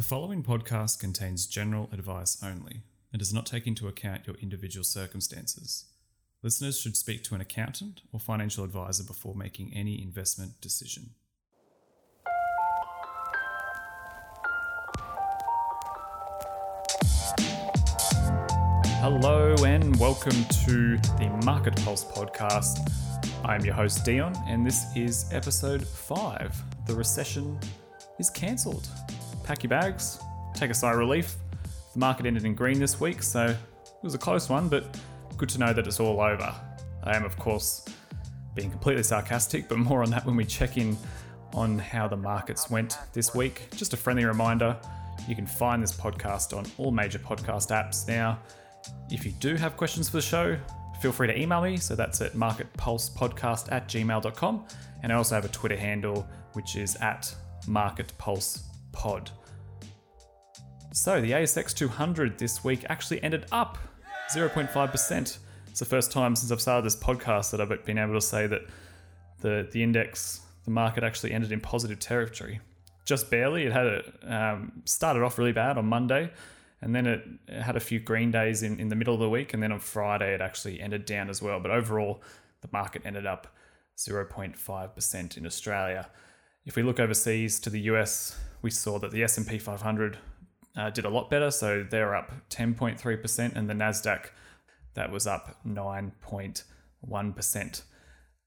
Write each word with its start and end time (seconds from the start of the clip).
The 0.00 0.06
following 0.06 0.42
podcast 0.42 0.98
contains 0.98 1.44
general 1.44 1.90
advice 1.92 2.42
only 2.42 2.84
and 3.12 3.18
does 3.18 3.34
not 3.34 3.44
take 3.44 3.66
into 3.66 3.86
account 3.86 4.26
your 4.26 4.36
individual 4.36 4.82
circumstances. 4.82 5.90
Listeners 6.42 6.80
should 6.80 6.96
speak 6.96 7.22
to 7.24 7.34
an 7.34 7.42
accountant 7.42 8.00
or 8.10 8.18
financial 8.18 8.64
advisor 8.64 9.04
before 9.04 9.34
making 9.34 9.74
any 9.74 10.02
investment 10.02 10.58
decision. 10.62 11.10
Hello 19.02 19.54
and 19.66 19.94
welcome 19.96 20.46
to 20.64 20.96
the 21.18 21.28
Market 21.44 21.76
Pulse 21.84 22.06
podcast. 22.06 22.90
I'm 23.44 23.62
your 23.66 23.74
host 23.74 24.06
Dion, 24.06 24.34
and 24.46 24.64
this 24.64 24.82
is 24.96 25.30
episode 25.30 25.86
five. 25.86 26.56
The 26.86 26.94
recession 26.94 27.60
is 28.18 28.30
cancelled. 28.30 28.88
Pack 29.50 29.64
your 29.64 29.70
bags, 29.70 30.20
take 30.54 30.70
a 30.70 30.74
sigh 30.74 30.92
of 30.92 30.98
relief. 30.98 31.34
The 31.92 31.98
market 31.98 32.24
ended 32.24 32.44
in 32.44 32.54
green 32.54 32.78
this 32.78 33.00
week, 33.00 33.20
so 33.20 33.46
it 33.46 33.56
was 34.00 34.14
a 34.14 34.18
close 34.18 34.48
one, 34.48 34.68
but 34.68 34.96
good 35.36 35.48
to 35.48 35.58
know 35.58 35.72
that 35.72 35.88
it's 35.88 35.98
all 35.98 36.20
over. 36.20 36.54
I 37.02 37.16
am, 37.16 37.24
of 37.24 37.36
course, 37.36 37.84
being 38.54 38.70
completely 38.70 39.02
sarcastic, 39.02 39.68
but 39.68 39.78
more 39.78 40.04
on 40.04 40.10
that 40.10 40.24
when 40.24 40.36
we 40.36 40.44
check 40.44 40.76
in 40.76 40.96
on 41.52 41.80
how 41.80 42.06
the 42.06 42.16
markets 42.16 42.70
went 42.70 42.96
this 43.12 43.34
week. 43.34 43.62
Just 43.74 43.92
a 43.92 43.96
friendly 43.96 44.24
reminder 44.24 44.78
you 45.28 45.34
can 45.34 45.48
find 45.48 45.82
this 45.82 45.92
podcast 45.92 46.56
on 46.56 46.64
all 46.78 46.92
major 46.92 47.18
podcast 47.18 47.72
apps 47.72 48.06
now. 48.06 48.38
If 49.10 49.26
you 49.26 49.32
do 49.40 49.56
have 49.56 49.76
questions 49.76 50.08
for 50.08 50.18
the 50.18 50.22
show, 50.22 50.56
feel 51.02 51.10
free 51.10 51.26
to 51.26 51.36
email 51.36 51.60
me. 51.60 51.76
So 51.76 51.96
that's 51.96 52.20
at 52.20 52.34
marketpulsepodcast 52.34 53.72
at 53.72 53.88
gmail.com. 53.88 54.64
And 55.02 55.12
I 55.12 55.16
also 55.16 55.34
have 55.34 55.44
a 55.44 55.48
Twitter 55.48 55.76
handle, 55.76 56.24
which 56.52 56.76
is 56.76 56.94
at 57.00 57.34
marketpulsepod. 57.66 59.30
So 60.92 61.20
the 61.20 61.30
ASX 61.30 61.74
200 61.74 62.38
this 62.38 62.64
week 62.64 62.84
actually 62.88 63.22
ended 63.22 63.46
up 63.52 63.78
0.5%. 64.34 65.38
It's 65.68 65.78
the 65.78 65.84
first 65.84 66.10
time 66.10 66.34
since 66.34 66.50
I've 66.50 66.60
started 66.60 66.84
this 66.84 66.96
podcast 66.96 67.52
that 67.52 67.60
I've 67.60 67.84
been 67.84 67.98
able 67.98 68.14
to 68.14 68.20
say 68.20 68.48
that 68.48 68.62
the, 69.40 69.68
the 69.70 69.82
index, 69.82 70.40
the 70.64 70.72
market 70.72 71.04
actually 71.04 71.32
ended 71.32 71.52
in 71.52 71.60
positive 71.60 72.00
territory. 72.00 72.60
Just 73.04 73.30
barely. 73.30 73.64
It 73.64 73.72
had 73.72 73.86
a, 73.86 74.02
um, 74.26 74.82
started 74.84 75.22
off 75.22 75.38
really 75.38 75.52
bad 75.52 75.78
on 75.78 75.86
Monday 75.86 76.30
and 76.82 76.94
then 76.94 77.06
it, 77.06 77.24
it 77.46 77.62
had 77.62 77.76
a 77.76 77.80
few 77.80 78.00
green 78.00 78.30
days 78.30 78.62
in, 78.62 78.80
in 78.80 78.88
the 78.88 78.96
middle 78.96 79.14
of 79.14 79.20
the 79.20 79.28
week, 79.28 79.52
and 79.52 79.62
then 79.62 79.70
on 79.70 79.80
Friday 79.80 80.34
it 80.34 80.40
actually 80.40 80.80
ended 80.80 81.04
down 81.04 81.28
as 81.28 81.42
well. 81.42 81.60
But 81.60 81.70
overall, 81.70 82.22
the 82.62 82.68
market 82.72 83.02
ended 83.04 83.26
up 83.26 83.46
0.5% 83.98 85.36
in 85.36 85.46
Australia. 85.46 86.08
If 86.64 86.76
we 86.76 86.82
look 86.82 86.98
overseas 86.98 87.60
to 87.60 87.70
the 87.70 87.80
US, 87.82 88.36
we 88.62 88.70
saw 88.70 88.98
that 88.98 89.10
the 89.10 89.22
S&P 89.22 89.58
500 89.58 90.18
uh, 90.76 90.90
did 90.90 91.04
a 91.04 91.10
lot 91.10 91.30
better, 91.30 91.50
so 91.50 91.84
they're 91.88 92.14
up 92.14 92.32
10.3%, 92.50 93.56
and 93.56 93.68
the 93.68 93.74
Nasdaq 93.74 94.26
that 94.94 95.10
was 95.10 95.26
up 95.26 95.56
9.1%. 95.66 97.82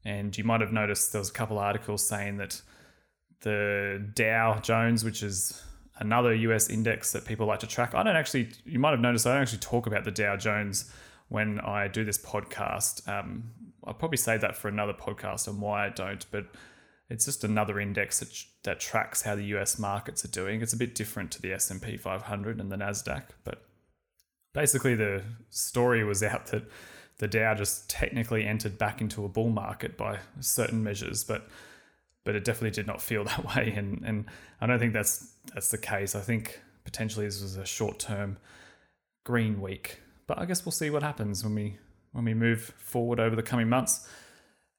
And 0.05 0.37
you 0.37 0.43
might 0.43 0.61
have 0.61 0.73
noticed 0.73 1.11
there 1.11 1.19
was 1.19 1.29
a 1.29 1.33
couple 1.33 1.57
articles 1.57 2.05
saying 2.05 2.37
that 2.37 2.61
the 3.41 4.07
Dow 4.13 4.59
Jones, 4.59 5.03
which 5.03 5.23
is 5.23 5.63
another 5.97 6.33
US 6.33 6.69
index 6.69 7.11
that 7.11 7.25
people 7.25 7.45
like 7.45 7.59
to 7.59 7.67
track. 7.67 7.93
I 7.93 8.03
don't 8.03 8.15
actually, 8.15 8.49
you 8.65 8.79
might 8.79 8.91
have 8.91 8.99
noticed, 8.99 9.27
I 9.27 9.33
don't 9.33 9.41
actually 9.41 9.59
talk 9.59 9.87
about 9.87 10.03
the 10.03 10.11
Dow 10.11 10.35
Jones 10.35 10.91
when 11.29 11.59
I 11.59 11.87
do 11.87 12.03
this 12.03 12.17
podcast. 12.17 13.07
Um, 13.07 13.51
I'll 13.85 13.93
probably 13.93 14.17
save 14.17 14.41
that 14.41 14.57
for 14.57 14.67
another 14.67 14.93
podcast 14.93 15.47
on 15.47 15.59
why 15.59 15.85
I 15.85 15.89
don't, 15.89 16.25
but 16.31 16.45
it's 17.13 17.25
just 17.25 17.43
another 17.43 17.79
index 17.79 18.19
that, 18.21 18.43
that 18.63 18.79
tracks 18.79 19.21
how 19.21 19.35
the 19.35 19.45
US 19.55 19.77
markets 19.77 20.25
are 20.25 20.29
doing. 20.29 20.63
It's 20.63 20.73
a 20.73 20.77
bit 20.77 20.95
different 20.95 21.29
to 21.33 21.41
the 21.41 21.53
S&P 21.53 21.95
500 21.95 22.59
and 22.59 22.71
the 22.71 22.75
Nasdaq, 22.75 23.25
but 23.43 23.61
basically 24.51 24.95
the 24.95 25.21
story 25.51 26.03
was 26.03 26.23
out 26.31 26.47
that 26.47 26.63
the 27.19 27.27
Dow 27.27 27.53
just 27.53 27.87
technically 27.87 28.43
entered 28.45 28.79
back 28.79 28.99
into 28.99 29.23
a 29.25 29.29
bull 29.29 29.51
market 29.51 29.95
by 29.95 30.17
certain 30.39 30.83
measures, 30.83 31.23
but 31.23 31.47
but 32.25 32.35
it 32.35 32.45
definitely 32.45 32.71
did 32.71 32.87
not 32.87 32.99
feel 32.99 33.23
that 33.31 33.55
way. 33.55 33.71
And 33.77 34.01
and 34.03 34.25
I 34.59 34.65
don't 34.65 34.79
think 34.79 34.93
that's 34.93 35.33
that's 35.53 35.69
the 35.69 35.77
case. 35.77 36.15
I 36.15 36.21
think 36.21 36.59
potentially 36.83 37.27
this 37.27 37.43
was 37.43 37.57
a 37.57 37.65
short 37.65 37.99
term 37.99 38.37
green 39.23 39.61
week. 39.61 39.99
But 40.25 40.39
I 40.39 40.45
guess 40.45 40.65
we'll 40.65 40.71
see 40.71 40.89
what 40.89 41.03
happens 41.03 41.43
when 41.43 41.53
we 41.53 41.77
when 42.11 42.25
we 42.25 42.33
move 42.33 42.73
forward 42.79 43.19
over 43.19 43.35
the 43.35 43.43
coming 43.43 43.69
months. 43.69 44.07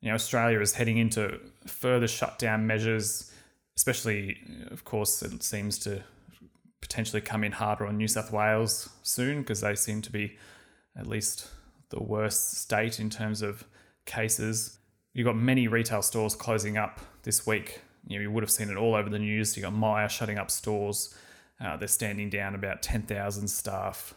You 0.04 0.10
know, 0.10 0.16
Australia 0.16 0.60
is 0.60 0.75
heading 0.75 0.98
into 0.98 1.41
further 1.66 2.06
shutdown 2.06 2.66
measures, 2.66 3.32
especially, 3.75 4.37
of 4.70 4.84
course, 4.84 5.22
it 5.22 5.42
seems 5.42 5.78
to 5.78 6.03
potentially 6.82 7.22
come 7.22 7.42
in 7.42 7.53
harder 7.53 7.87
on 7.87 7.97
New 7.97 8.06
South 8.06 8.31
Wales 8.31 8.91
soon 9.03 9.41
because 9.41 9.62
they 9.62 9.75
seem 9.75 10.03
to 10.03 10.12
be 10.12 10.37
at 10.94 11.06
least 11.06 11.48
the 11.88 12.03
worst 12.03 12.59
state 12.59 13.00
in 13.00 13.09
terms 13.09 13.41
of 13.41 13.64
cases. 14.04 14.76
You've 15.14 15.25
got 15.25 15.37
many 15.37 15.69
retail 15.69 16.03
stores 16.03 16.34
closing 16.34 16.76
up 16.76 17.00
this 17.22 17.47
week. 17.47 17.81
You 18.06 18.19
know, 18.19 18.25
you 18.25 18.31
would 18.31 18.43
have 18.43 18.50
seen 18.50 18.69
it 18.69 18.76
all 18.76 18.94
over 18.94 19.09
the 19.09 19.19
news. 19.19 19.56
You've 19.56 19.64
got 19.64 19.72
Myer 19.72 20.10
shutting 20.10 20.37
up 20.37 20.50
stores. 20.50 21.16
Uh, 21.59 21.78
they're 21.78 21.88
standing 21.88 22.28
down 22.28 22.54
about 22.54 22.82
10,000 22.82 23.48
staff. 23.48 24.12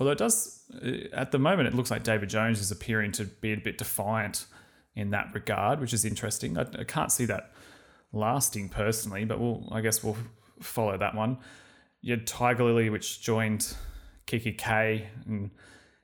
Although 0.00 0.10
it 0.10 0.18
does, 0.18 0.64
uh, 0.84 1.14
at 1.14 1.30
the 1.30 1.38
moment, 1.38 1.68
it 1.68 1.74
looks 1.74 1.92
like 1.92 2.02
David 2.02 2.30
Jones 2.30 2.60
is 2.60 2.72
appearing 2.72 3.12
to 3.12 3.26
be 3.26 3.52
a 3.52 3.56
bit 3.56 3.78
defiant 3.78 4.46
in 5.00 5.10
that 5.10 5.30
regard, 5.32 5.80
which 5.80 5.92
is 5.92 6.04
interesting. 6.04 6.58
I, 6.58 6.66
I 6.78 6.84
can't 6.84 7.10
see 7.10 7.24
that 7.26 7.52
lasting 8.12 8.68
personally, 8.68 9.24
but 9.24 9.40
we'll, 9.40 9.66
I 9.72 9.80
guess 9.80 10.04
we'll 10.04 10.18
follow 10.60 10.96
that 10.96 11.14
one. 11.14 11.38
You 12.02 12.12
had 12.12 12.26
Tigerlily, 12.26 12.90
which 12.90 13.22
joined 13.22 13.74
Kikki.K 14.26 15.08
and 15.26 15.50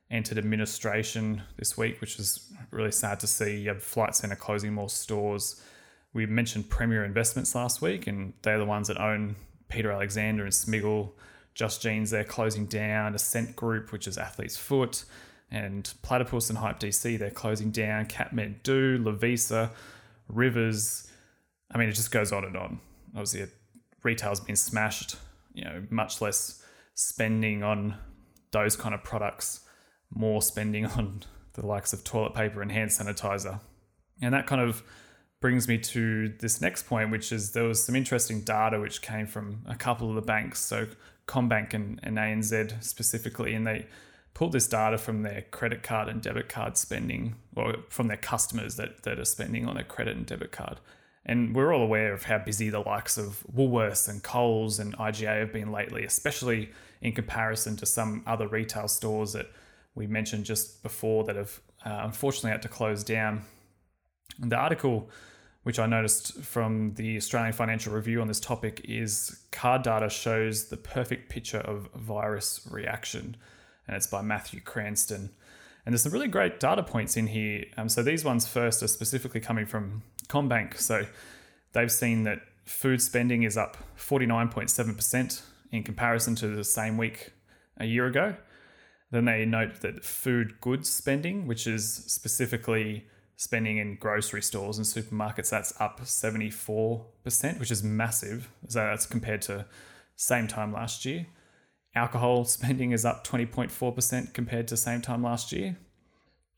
entered 0.09 0.37
administration 0.37 1.41
this 1.57 1.77
week, 1.77 2.01
which 2.01 2.17
was 2.17 2.51
really 2.71 2.91
sad 2.91 3.19
to 3.19 3.27
see. 3.27 3.57
You 3.57 3.69
have 3.69 3.83
Flight 3.83 4.15
Centre 4.15 4.35
closing 4.35 4.73
more 4.73 4.89
stores. 4.89 5.61
We 6.13 6.25
mentioned 6.25 6.69
Premier 6.69 7.03
Investments 7.03 7.53
last 7.53 7.81
week, 7.81 8.07
and 8.07 8.33
they're 8.41 8.57
the 8.57 8.65
ones 8.65 8.87
that 8.87 8.99
own 8.99 9.35
Peter 9.69 9.91
Alexander 9.91 10.43
and 10.43 10.53
Smiggle. 10.53 11.11
Just 11.53 11.81
Jeans, 11.81 12.09
they're 12.09 12.23
closing 12.23 12.65
down. 12.65 13.13
Accent 13.13 13.55
Group, 13.55 13.91
which 13.91 14.07
is 14.07 14.17
Athlete's 14.17 14.57
Foot, 14.57 15.03
and 15.51 15.93
Platypus 16.01 16.49
and 16.49 16.57
Hype 16.57 16.79
DC, 16.79 17.17
they're 17.17 17.31
closing 17.31 17.71
down. 17.71 18.05
Kathmandu, 18.05 19.03
Lovisa, 19.03 19.71
Rivers. 20.27 21.09
I 21.71 21.77
mean, 21.77 21.89
it 21.89 21.93
just 21.93 22.11
goes 22.11 22.31
on 22.31 22.43
and 22.43 22.57
on. 22.57 22.79
Obviously, 23.13 23.45
retail's 24.03 24.39
been 24.39 24.55
smashed. 24.55 25.15
You 25.53 25.65
know, 25.65 25.83
much 25.89 26.21
less 26.21 26.63
spending 26.93 27.63
on 27.63 27.95
those 28.51 28.75
kind 28.75 28.93
of 28.93 29.03
products 29.03 29.61
more 30.13 30.41
spending 30.41 30.85
on 30.97 31.23
the 31.53 31.65
likes 31.65 31.93
of 31.93 32.03
toilet 32.03 32.33
paper 32.33 32.61
and 32.61 32.71
hand 32.71 32.91
sanitizer. 32.91 33.59
And 34.21 34.33
that 34.33 34.47
kind 34.47 34.61
of 34.61 34.83
brings 35.39 35.67
me 35.67 35.77
to 35.77 36.29
this 36.39 36.61
next 36.61 36.87
point, 36.87 37.11
which 37.11 37.31
is 37.31 37.51
there 37.51 37.63
was 37.63 37.83
some 37.83 37.95
interesting 37.95 38.41
data 38.41 38.79
which 38.79 39.01
came 39.01 39.27
from 39.27 39.61
a 39.67 39.75
couple 39.75 40.09
of 40.09 40.15
the 40.15 40.21
banks, 40.21 40.59
so 40.59 40.87
CommBank 41.27 41.73
and, 41.73 41.99
and 42.03 42.17
ANZ 42.17 42.83
specifically, 42.83 43.53
and 43.53 43.67
they 43.67 43.85
pulled 44.37 44.51
this 44.51 44.67
data 44.67 44.99
from 44.99 45.23
their 45.23 45.41
credit 45.49 45.81
card 45.81 46.07
and 46.07 46.21
debit 46.21 46.47
card 46.47 46.77
spending, 46.77 47.33
or 47.55 47.73
from 47.89 48.07
their 48.07 48.17
customers 48.17 48.75
that, 48.75 49.01
that 49.01 49.17
are 49.17 49.25
spending 49.25 49.67
on 49.67 49.73
their 49.73 49.83
credit 49.83 50.15
and 50.15 50.27
debit 50.27 50.51
card. 50.51 50.79
And 51.25 51.55
we're 51.55 51.73
all 51.73 51.81
aware 51.81 52.13
of 52.13 52.25
how 52.25 52.37
busy 52.37 52.69
the 52.69 52.81
likes 52.81 53.17
of 53.17 53.43
Woolworths 53.51 54.07
and 54.07 54.21
Coles 54.21 54.77
and 54.77 54.95
IGA 54.97 55.39
have 55.39 55.51
been 55.51 55.71
lately, 55.71 56.05
especially 56.05 56.69
in 57.01 57.13
comparison 57.13 57.77
to 57.77 57.87
some 57.87 58.21
other 58.27 58.47
retail 58.47 58.87
stores 58.87 59.33
that 59.33 59.47
we 59.95 60.05
mentioned 60.05 60.45
just 60.45 60.83
before 60.83 61.23
that 61.23 61.35
have 61.35 61.59
uh, 61.83 62.01
unfortunately 62.03 62.51
had 62.51 62.61
to 62.61 62.69
close 62.69 63.03
down. 63.03 63.41
And 64.39 64.51
the 64.51 64.57
article, 64.57 65.09
which 65.63 65.79
I 65.79 65.87
noticed 65.87 66.43
from 66.43 66.93
the 66.93 67.17
Australian 67.17 67.53
Financial 67.53 67.91
Review 67.91 68.21
on 68.21 68.27
this 68.27 68.39
topic, 68.39 68.81
is 68.83 69.47
card 69.51 69.81
data 69.81 70.09
shows 70.09 70.65
the 70.65 70.77
perfect 70.77 71.27
picture 71.27 71.61
of 71.61 71.89
virus 71.95 72.67
reaction. 72.69 73.35
And 73.87 73.95
it's 73.95 74.07
by 74.07 74.21
Matthew 74.21 74.59
Cranston. 74.61 75.31
And 75.85 75.93
there's 75.93 76.03
some 76.03 76.11
really 76.11 76.27
great 76.27 76.59
data 76.59 76.83
points 76.83 77.15
in 77.15 77.27
here. 77.27 77.63
Um, 77.77 77.87
so 77.87 78.03
these 78.03 78.25
ones 78.25 78.45
first 78.45 78.83
are 78.83 78.87
specifically 78.87 79.39
coming 79.39 79.65
from 79.65 80.03
CommBank. 80.27 80.77
So 80.77 81.05
they've 81.71 81.91
seen 81.91 82.23
that 82.23 82.41
food 82.65 83.01
spending 83.01 83.43
is 83.43 83.55
up 83.55 83.77
49.7% 83.97 85.41
in 85.71 85.83
comparison 85.83 86.35
to 86.35 86.47
the 86.47 86.63
same 86.63 86.97
week 86.97 87.31
a 87.77 87.85
year 87.85 88.05
ago. 88.05 88.35
Then 89.11 89.25
they 89.25 89.45
note 89.45 89.81
that 89.81 90.03
food 90.03 90.59
goods 90.59 90.89
spending, 90.89 91.47
which 91.47 91.65
is 91.65 91.87
specifically 91.87 93.05
spending 93.37 93.77
in 93.77 93.95
grocery 93.95 94.41
stores 94.41 94.77
and 94.77 94.85
supermarkets, 94.85 95.49
that's 95.49 95.79
up 95.79 96.01
74%, 96.01 97.59
which 97.59 97.71
is 97.71 97.83
massive. 97.83 98.49
So 98.67 98.79
that's 98.79 99.05
compared 99.05 99.43
to 99.43 99.65
same 100.15 100.47
time 100.47 100.73
last 100.73 101.05
year. 101.05 101.27
Alcohol 101.97 102.45
spending 102.45 102.91
is 102.91 103.03
up 103.03 103.25
20.4% 103.25 104.33
compared 104.33 104.67
to 104.67 104.77
same 104.77 105.01
time 105.01 105.23
last 105.23 105.51
year. 105.51 105.77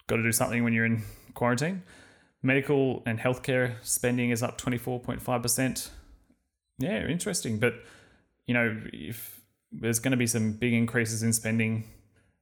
Got 0.07 0.17
to 0.17 0.23
do 0.23 0.31
something 0.31 0.63
when 0.63 0.73
you're 0.73 0.85
in 0.85 1.03
quarantine. 1.33 1.83
Medical 2.43 3.01
and 3.05 3.19
healthcare 3.19 3.75
spending 3.81 4.31
is 4.31 4.43
up 4.43 4.59
24.5%. 4.59 5.89
Yeah, 6.77 7.07
interesting. 7.07 7.57
But 7.57 7.73
you 8.45 8.53
know, 8.53 8.81
if 8.91 9.39
there's 9.71 9.99
going 9.99 10.11
to 10.11 10.17
be 10.17 10.27
some 10.27 10.53
big 10.53 10.73
increases 10.73 11.23
in 11.23 11.31
spending, 11.33 11.83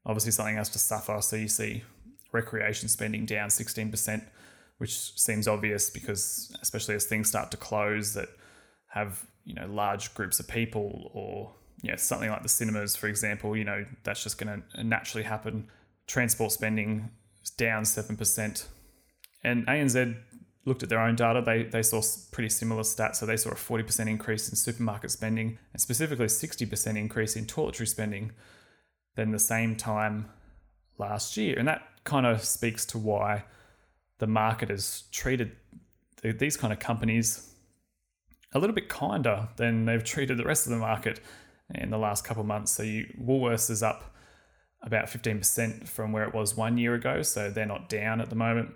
obviously 0.06 0.32
something 0.32 0.56
has 0.56 0.70
to 0.70 0.80
suffer. 0.80 1.22
So 1.22 1.36
you 1.36 1.48
see 1.48 1.84
recreation 2.32 2.88
spending 2.90 3.26
down 3.26 3.50
16%, 3.50 4.24
which 4.78 5.20
seems 5.20 5.48
obvious 5.48 5.90
because, 5.90 6.56
especially 6.62 6.96
as 6.96 7.06
things 7.06 7.28
start 7.28 7.52
to 7.52 7.58
close 7.58 8.14
that 8.14 8.30
have, 8.88 9.26
you 9.44 9.54
know, 9.54 9.68
large 9.68 10.14
groups 10.14 10.40
of 10.40 10.48
people 10.48 11.12
or, 11.14 11.52
you 11.82 11.92
know, 11.92 11.96
something 11.96 12.30
like 12.30 12.44
the 12.44 12.50
cinemas, 12.50 12.96
for 12.96 13.08
example, 13.08 13.56
you 13.56 13.64
know, 13.64 13.86
that's 14.04 14.24
just 14.24 14.38
going 14.38 14.64
to 14.74 14.84
naturally 14.84 15.24
happen. 15.24 15.70
Transport 16.08 16.52
spending 16.52 17.10
is 17.44 17.50
down 17.52 17.84
7%. 17.84 18.66
And 19.44 19.68
ANZ 19.68 20.18
looked 20.66 20.84
at 20.84 20.90
their 20.90 21.00
own 21.00 21.16
data, 21.16 21.42
they, 21.42 21.64
they 21.64 21.84
saw 21.84 22.02
pretty 22.32 22.50
similar 22.50 22.82
stats. 22.82 23.18
So 23.18 23.26
they 23.26 23.38
saw 23.38 23.52
a 23.52 23.56
40% 23.56 24.08
increase 24.08 24.50
in 24.50 24.56
supermarket 24.56 25.12
spending 25.12 25.58
and 25.72 25.82
specifically 25.82 26.26
a 26.26 26.30
60% 26.30 26.98
increase 26.98 27.36
in 27.36 27.46
toiletry 27.46 27.88
spending 27.88 28.32
than 29.16 29.32
the 29.32 29.40
same 29.40 29.76
time 29.76 30.30
last 30.98 31.38
year. 31.38 31.58
And 31.58 31.68
that 31.68 31.84
kind 32.04 32.26
of 32.26 32.44
speaks 32.44 32.86
to 32.88 32.98
why 32.98 33.46
the 34.18 34.28
market 34.28 34.70
has 34.70 35.04
treated 35.12 35.56
these 36.24 36.58
kind 36.58 36.74
of 36.74 36.80
companies 36.80 37.54
a 38.54 38.60
little 38.60 38.76
bit 38.76 38.90
kinder 38.90 39.48
than 39.58 39.86
they've 39.86 40.04
treated 40.04 40.38
the 40.38 40.46
rest 40.46 40.66
of 40.66 40.72
the 40.72 40.78
market 40.78 41.20
in 41.76 41.90
the 41.90 41.98
last 41.98 42.24
couple 42.24 42.44
months. 42.44 42.72
So 42.72 42.84
you, 42.84 43.14
Woolworths 43.22 43.70
is 43.70 43.84
up 43.84 44.16
about 44.82 45.08
15% 45.08 45.88
from 45.88 46.12
where 46.12 46.24
it 46.24 46.34
was 46.34 46.56
one 46.56 46.78
year 46.78 46.94
ago. 46.94 47.22
So 47.22 47.50
they're 47.50 47.66
not 47.66 47.90
down 47.90 48.22
at 48.22 48.30
the 48.30 48.36
moment 48.36 48.74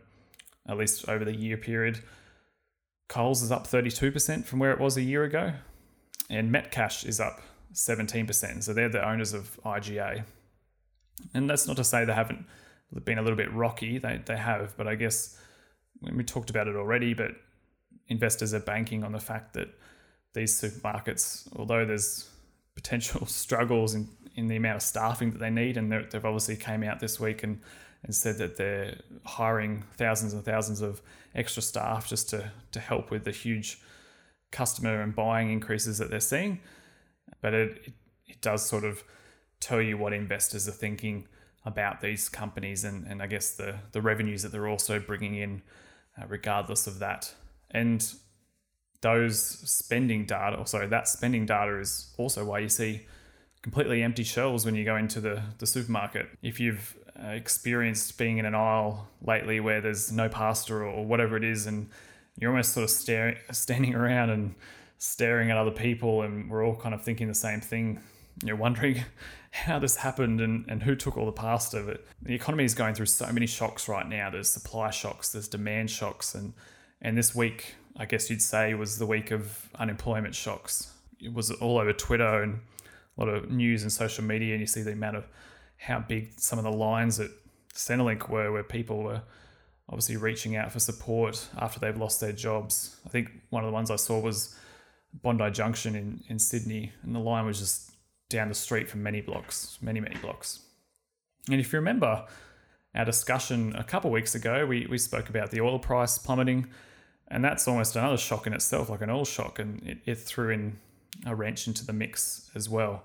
at 0.68 0.78
least 0.78 1.08
over 1.10 1.26
the 1.26 1.36
year 1.36 1.58
period. 1.58 2.00
Coles 3.08 3.42
is 3.42 3.52
up 3.52 3.68
32% 3.68 4.46
from 4.46 4.60
where 4.60 4.72
it 4.72 4.80
was 4.80 4.96
a 4.96 5.02
year 5.02 5.24
ago, 5.24 5.54
and 6.30 6.54
Metcash 6.54 7.06
is 7.06 7.20
up 7.20 7.42
17%. 7.74 8.64
So 8.64 8.74
they're 8.74 8.90
the 8.90 9.06
owners 9.06 9.34
of 9.34 9.60
IGA. 9.66 10.24
And 11.34 11.50
that's 11.50 11.68
not 11.68 11.78
to 11.78 11.84
say 11.84 12.06
they 12.06 12.14
haven't 12.14 12.46
been 13.04 13.18
a 13.18 13.22
little 13.22 13.38
bit 13.38 13.52
rocky, 13.54 13.98
they, 13.98 14.22
they 14.26 14.38
have, 14.38 14.76
but 14.78 14.88
I 14.88 14.96
guess 14.96 15.38
we 16.02 16.24
talked 16.24 16.50
about 16.50 16.68
it 16.68 16.76
already, 16.76 17.14
but 17.14 17.32
investors 18.08 18.54
are 18.54 18.60
banking 18.60 19.04
on 19.04 19.12
the 19.12 19.20
fact 19.20 19.54
that 19.54 19.68
these 20.34 20.60
supermarkets, 20.60 21.48
although 21.58 21.86
there's 21.86 22.30
potential 22.82 23.26
struggles 23.28 23.96
in, 23.96 24.08
in 24.36 24.48
the 24.48 24.56
amount 24.56 24.78
of 24.78 24.82
staffing 24.82 25.32
that 25.32 25.40
they 25.40 25.50
need, 25.50 25.78
and 25.78 25.92
they've 25.92 26.26
obviously 26.26 26.56
came 26.56 26.84
out 26.84 27.00
this 27.00 27.20
week 27.20 27.44
and 27.44 27.62
and 28.04 28.16
said 28.16 28.38
that 28.38 28.58
they're 28.58 28.98
hiring 29.26 29.84
thousands 29.94 30.34
and 30.34 30.44
thousands 30.44 30.82
of 30.82 31.02
extra 31.36 31.62
staff 31.62 32.08
just 32.08 32.30
to, 32.30 32.52
to 32.72 32.80
help 32.80 33.12
with 33.12 33.24
the 33.24 33.32
huge 33.32 33.80
customer 34.52 35.02
and 35.02 35.16
buying 35.16 35.52
increases 35.52 35.98
that 36.00 36.10
they're 36.10 36.20
seeing. 36.20 36.60
But 37.42 37.54
it, 37.54 37.82
it, 37.86 37.94
it 38.28 38.42
does 38.42 38.66
sort 38.66 38.84
of 38.84 39.04
tell 39.60 39.82
you 39.82 39.98
what 39.98 40.14
investors 40.14 40.68
are 40.68 40.74
thinking 40.74 41.28
about 41.64 42.02
these 42.02 42.28
companies 42.28 42.84
and, 42.84 43.06
and 43.06 43.22
I 43.22 43.28
guess 43.28 43.52
the, 43.52 43.76
the 43.92 44.02
revenues 44.02 44.42
that 44.42 44.52
they're 44.52 44.68
also 44.68 45.00
bringing 45.00 45.36
in, 45.36 45.62
uh, 46.20 46.26
regardless 46.28 46.88
of 46.88 47.00
that. 47.00 47.34
And 47.70 48.12
those 49.02 49.40
spending 49.40 50.26
data, 50.26 50.58
or 50.58 50.66
sorry, 50.66 50.88
that 50.88 51.08
spending 51.08 51.46
data 51.46 51.80
is 51.80 52.14
also 52.18 52.46
why 52.46 52.60
you 52.60 52.70
see 52.70 53.06
completely 53.62 54.02
empty 54.02 54.24
shelves 54.24 54.66
when 54.66 54.76
you 54.76 54.86
go 54.86 54.96
into 54.96 55.20
the, 55.20 55.42
the 55.60 55.66
supermarket. 55.66 56.28
If 56.42 56.60
you've 56.60 56.96
uh, 57.22 57.30
experienced 57.30 58.18
being 58.18 58.38
in 58.38 58.46
an 58.46 58.56
aisle 58.56 59.08
lately 59.22 59.60
where 59.60 59.82
there's 59.82 60.12
no 60.12 60.30
pasta 60.30 60.74
or 60.74 61.06
whatever 61.06 61.36
it 61.36 61.44
is, 61.44 61.68
and 61.68 61.90
you're 62.38 62.52
almost 62.52 62.74
sort 62.74 62.84
of 62.84 62.90
staring, 62.90 63.38
standing 63.52 63.96
around 63.96 64.30
and 64.30 64.56
staring 64.98 65.52
at 65.52 65.58
other 65.58 65.72
people, 65.72 66.22
and 66.22 66.50
we're 66.50 66.66
all 66.66 66.76
kind 66.76 66.94
of 66.94 67.04
thinking 67.04 67.28
the 67.28 67.36
same 67.36 67.60
thing. 67.60 68.00
You're 68.44 68.56
wondering 68.56 69.04
how 69.52 69.80
this 69.80 69.98
happened 69.98 70.42
and, 70.42 70.66
and 70.68 70.84
who 70.84 70.96
took 70.96 71.18
all 71.18 71.26
the 71.26 71.32
pasta. 71.32 71.84
But 71.86 72.06
the 72.22 72.34
economy 72.34 72.64
is 72.64 72.74
going 72.74 72.96
through 72.96 73.08
so 73.08 73.32
many 73.32 73.48
shocks 73.48 73.88
right 73.88 74.08
now. 74.08 74.30
There's 74.30 74.50
supply 74.50 74.92
shocks, 74.92 75.32
there's 75.32 75.48
demand 75.48 75.90
shocks, 75.90 76.36
and 76.36 76.54
and 77.02 77.18
this 77.18 77.34
week, 77.34 77.76
I 78.02 78.06
guess 78.06 78.32
you'd 78.32 78.42
say, 78.42 78.74
was 78.74 78.98
the 78.98 79.06
week 79.06 79.30
of 79.30 79.70
unemployment 79.76 80.34
shocks. 80.34 80.92
It 81.20 81.32
was 81.32 81.52
all 81.52 81.78
over 81.78 81.94
Twitter 81.94 82.42
and 82.42 82.60
a 83.16 83.24
lot 83.24 83.30
of 83.30 83.52
news 83.52 83.84
and 83.84 83.92
social 83.92 84.24
media, 84.24 84.54
and 84.54 84.60
you 84.60 84.66
see 84.66 84.82
the 84.82 84.94
amount 84.94 85.18
of 85.18 85.28
how 85.78 86.00
big 86.00 86.32
some 86.38 86.58
of 86.58 86.64
the 86.64 86.72
lines 86.72 87.20
at 87.20 87.30
Centrelink 87.76 88.28
were, 88.28 88.52
where 88.52 88.64
people 88.64 89.04
were 89.04 89.22
obviously 89.88 90.18
reaching 90.18 90.56
out 90.56 90.72
for 90.72 90.80
support 90.80 91.48
after 91.60 91.80
they've 91.80 91.96
lost 91.96 92.20
their 92.20 92.32
jobs. 92.32 92.96
I 93.06 93.10
think 93.10 93.30
one 93.52 93.64
of 93.64 93.68
the 93.68 93.74
ones 93.74 93.92
I 93.92 93.98
saw 93.98 94.20
was 94.20 94.56
Bondi 95.22 95.52
Junction 95.52 95.96
in, 95.96 96.24
in 96.28 96.40
Sydney, 96.40 96.92
and 97.04 97.14
the 97.14 97.20
line 97.20 97.46
was 97.46 97.60
just 97.60 97.92
down 98.30 98.48
the 98.48 98.56
street 98.56 98.90
for 98.90 98.98
many 98.98 99.22
blocks, 99.22 99.78
many, 99.80 100.00
many 100.00 100.16
blocks. 100.18 100.62
And 101.52 101.60
if 101.62 101.72
you 101.72 101.78
remember 101.78 102.26
our 102.96 103.06
discussion 103.06 103.76
a 103.76 103.84
couple 103.84 104.10
weeks 104.10 104.34
ago, 104.34 104.66
we, 104.66 104.88
we 104.90 104.98
spoke 104.98 105.30
about 105.30 105.52
the 105.52 105.62
oil 105.62 105.78
price 105.78 106.18
plummeting, 106.18 106.68
and 107.32 107.44
that's 107.44 107.68
almost 107.68 107.96
another 107.96 108.18
shock 108.18 108.46
in 108.46 108.54
itself, 108.54 108.90
like 108.90 109.02
an 109.02 109.10
oil 109.10 109.26
shock, 109.26 109.58
and 109.58 109.82
it, 109.88 110.00
it 110.06 110.16
threw 110.16 110.50
in 110.50 110.78
a 111.26 111.36
wrench 111.36 111.68
into 111.68 111.86
the 111.86 111.94
mix 111.94 112.52
as 112.54 112.70
well 112.70 113.04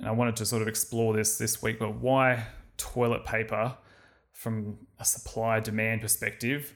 and 0.00 0.08
I 0.08 0.12
wanted 0.12 0.36
to 0.36 0.46
sort 0.46 0.62
of 0.62 0.68
explore 0.68 1.12
this 1.12 1.36
this 1.36 1.62
week, 1.62 1.78
but 1.78 1.96
why 1.96 2.46
toilet 2.78 3.26
paper 3.26 3.76
from 4.32 4.78
a 4.98 5.04
supply 5.04 5.60
demand 5.60 6.00
perspective 6.00 6.74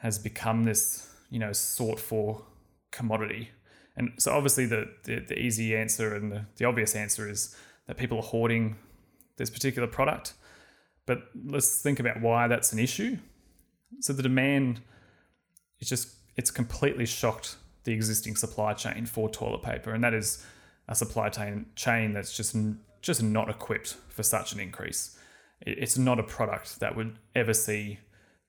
has 0.00 0.18
become 0.18 0.64
this, 0.64 1.14
you 1.28 1.38
know, 1.38 1.52
sought 1.52 2.00
for 2.00 2.42
commodity. 2.92 3.50
And 3.94 4.12
so 4.16 4.32
obviously 4.32 4.64
the, 4.64 4.88
the, 5.04 5.20
the 5.20 5.38
easy 5.38 5.76
answer 5.76 6.14
and 6.14 6.32
the, 6.32 6.46
the 6.56 6.64
obvious 6.64 6.96
answer 6.96 7.28
is 7.28 7.54
that 7.86 7.98
people 7.98 8.18
are 8.18 8.22
hoarding 8.22 8.76
this 9.36 9.50
particular 9.50 9.86
product. 9.86 10.32
But 11.04 11.24
let's 11.44 11.82
think 11.82 12.00
about 12.00 12.22
why 12.22 12.48
that's 12.48 12.72
an 12.72 12.78
issue. 12.78 13.18
So 14.00 14.14
the 14.14 14.22
demand 14.22 14.80
is 15.80 15.88
just 15.88 16.16
it's 16.36 16.50
completely 16.50 17.06
shocked 17.06 17.56
the 17.84 17.92
existing 17.92 18.36
supply 18.36 18.74
chain 18.74 19.06
for 19.06 19.28
toilet 19.28 19.62
paper, 19.62 19.92
and 19.92 20.02
that 20.04 20.14
is 20.14 20.44
a 20.88 20.94
supply 20.94 21.28
chain 21.28 21.66
chain 21.76 22.12
that's 22.12 22.36
just 22.36 22.56
just 23.02 23.22
not 23.22 23.48
equipped 23.48 23.96
for 24.08 24.22
such 24.22 24.52
an 24.52 24.60
increase. 24.60 25.18
It's 25.60 25.96
not 25.96 26.18
a 26.18 26.22
product 26.22 26.80
that 26.80 26.96
would 26.96 27.18
ever 27.34 27.54
see 27.54 27.98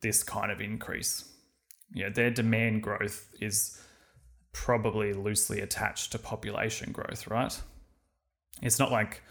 this 0.01 0.23
kind 0.23 0.51
of 0.51 0.59
increase. 0.59 1.25
Know, 1.93 2.09
their 2.09 2.31
demand 2.31 2.83
growth 2.83 3.29
is 3.39 3.81
probably 4.51 5.13
loosely 5.13 5.61
attached 5.61 6.11
to 6.11 6.19
population 6.19 6.91
growth, 6.91 7.27
right? 7.27 7.57
It's 8.61 8.79
not 8.79 8.91
like 8.91 9.21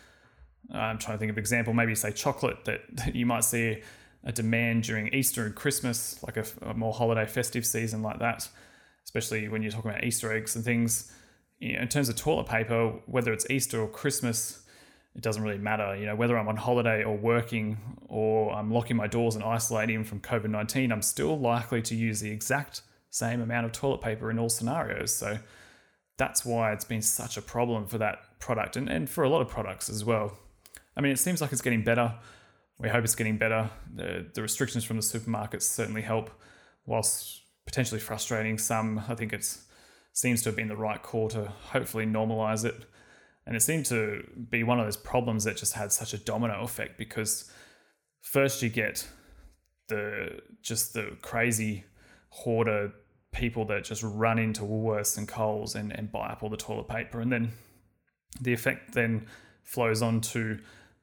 I'm 0.73 0.99
trying 0.99 1.17
to 1.17 1.19
think 1.19 1.31
of 1.31 1.39
example, 1.39 1.75
maybe 1.75 1.95
say 1.95 2.13
chocolate 2.13 2.65
that 2.65 2.81
you 3.15 3.27
might 3.27 3.45
see 3.45 3.83
a 4.25 4.33
demand 4.33 4.83
during 4.85 5.13
Easter 5.15 5.47
and 5.47 5.55
Christmas, 5.55 6.23
like 6.23 6.37
a, 6.37 6.45
a 6.63 6.75
more 6.75 6.93
holiday 6.93 7.27
festive 7.27 7.65
season 7.65 8.03
like 8.03 8.19
that, 8.19 8.49
especially 9.05 9.49
when 9.49 9.63
you're 9.63 9.73
talking 9.73 9.91
about 9.91 10.05
Easter 10.05 10.33
eggs 10.33 10.57
and 10.57 10.65
things 10.65 11.13
you 11.59 11.75
know, 11.75 11.81
in 11.81 11.89
terms 11.89 12.09
of 12.09 12.17
toilet 12.17 12.47
paper, 12.47 12.93
whether 13.07 13.33
it's 13.33 13.49
Easter 13.51 13.81
or 13.81 13.89
Christmas, 13.89 14.63
it 15.15 15.23
doesn't 15.23 15.43
really 15.43 15.59
matter. 15.59 15.97
You 15.97 16.07
know, 16.07 16.15
whether 16.15 16.37
I'm 16.37 16.49
on 16.49 16.57
holiday 16.57 17.03
or 17.03 17.17
working 17.17 17.79
or 18.09 18.53
I'm 18.53 18.71
locking 18.71 18.97
my 18.97 19.07
doors 19.07 19.35
and 19.35 19.43
isolating 19.43 20.05
from 20.05 20.21
COVID 20.21 20.51
19, 20.51 20.93
I'm 20.93 21.03
still 21.03 21.39
likely 21.39 21.81
to 21.83 21.95
use 21.95 22.21
the 22.21 22.31
exact 22.31 22.83
same 23.11 23.41
amount 23.41 23.65
of 23.65 23.73
toilet 23.73 24.03
paper 24.03 24.31
in 24.31 24.39
all 24.39 24.51
scenarios. 24.51 25.15
So 25.15 25.39
that's 26.19 26.45
why 26.45 26.73
it's 26.73 26.85
been 26.85 27.03
such 27.03 27.37
a 27.37 27.43
problem 27.43 27.87
for 27.87 27.99
that 27.99 28.19
product 28.39 28.77
and, 28.77 28.89
and 28.89 29.09
for 29.09 29.25
a 29.25 29.29
lot 29.29 29.41
of 29.41 29.49
products 29.49 29.89
as 29.89 30.05
well. 30.05 30.37
I 30.97 31.01
mean, 31.01 31.13
it 31.13 31.19
seems 31.19 31.41
like 31.41 31.53
it's 31.53 31.63
getting 31.63 31.85
better. 31.85 32.15
We 32.79 32.89
hope 32.89 33.05
it's 33.05 33.15
getting 33.15 33.39
better. 33.39 33.71
The, 33.95 34.27
the 34.35 34.43
restrictions 34.43 34.85
from 34.85 34.97
the 34.97 35.03
supermarkets 35.03 35.63
certainly 35.63 36.03
help, 36.03 36.31
whilst 36.85 37.43
potentially 37.65 38.01
frustrating 38.01 38.59
some. 38.59 39.03
I 39.09 39.15
think 39.15 39.33
it 39.33 39.47
seems 40.13 40.43
to 40.43 40.51
have 40.51 40.57
been 40.57 40.69
the 40.69 40.77
right 40.77 41.03
call 41.03 41.29
to 41.29 41.47
hopefully 41.73 42.07
normalize 42.07 42.65
it. 42.65 42.87
And 43.47 43.55
it 43.55 43.61
seemed 43.61 43.87
to 43.87 44.25
be 44.51 44.63
one 44.65 44.81
of 44.81 44.87
those 44.87 44.97
problems 44.97 45.45
that 45.45 45.57
just 45.57 45.75
had 45.75 45.93
such 45.93 46.13
a 46.13 46.19
domino 46.19 46.63
effect 46.63 46.99
because 46.99 47.51
first 48.21 48.63
you 48.63 48.69
get 48.69 49.07
the 49.89 50.41
just 50.63 50.95
the 50.95 51.17
crazy 51.23 51.85
hoarder 52.31 52.93
people 53.33 53.65
that 53.67 53.85
just 53.85 54.03
run 54.03 54.39
into 54.39 54.63
Woolworths 54.63 55.17
and 55.17 55.29
Coles 55.29 55.75
and, 55.75 55.93
and 55.97 56.11
buy 56.11 56.29
up 56.29 56.43
all 56.43 56.49
the 56.49 56.57
toilet 56.57 56.89
paper. 56.89 57.21
And 57.21 57.31
then 57.31 57.53
the 58.41 58.53
effect 58.53 58.95
then 58.95 59.27
flows 59.63 60.03
on 60.03 60.21
to 60.23 60.59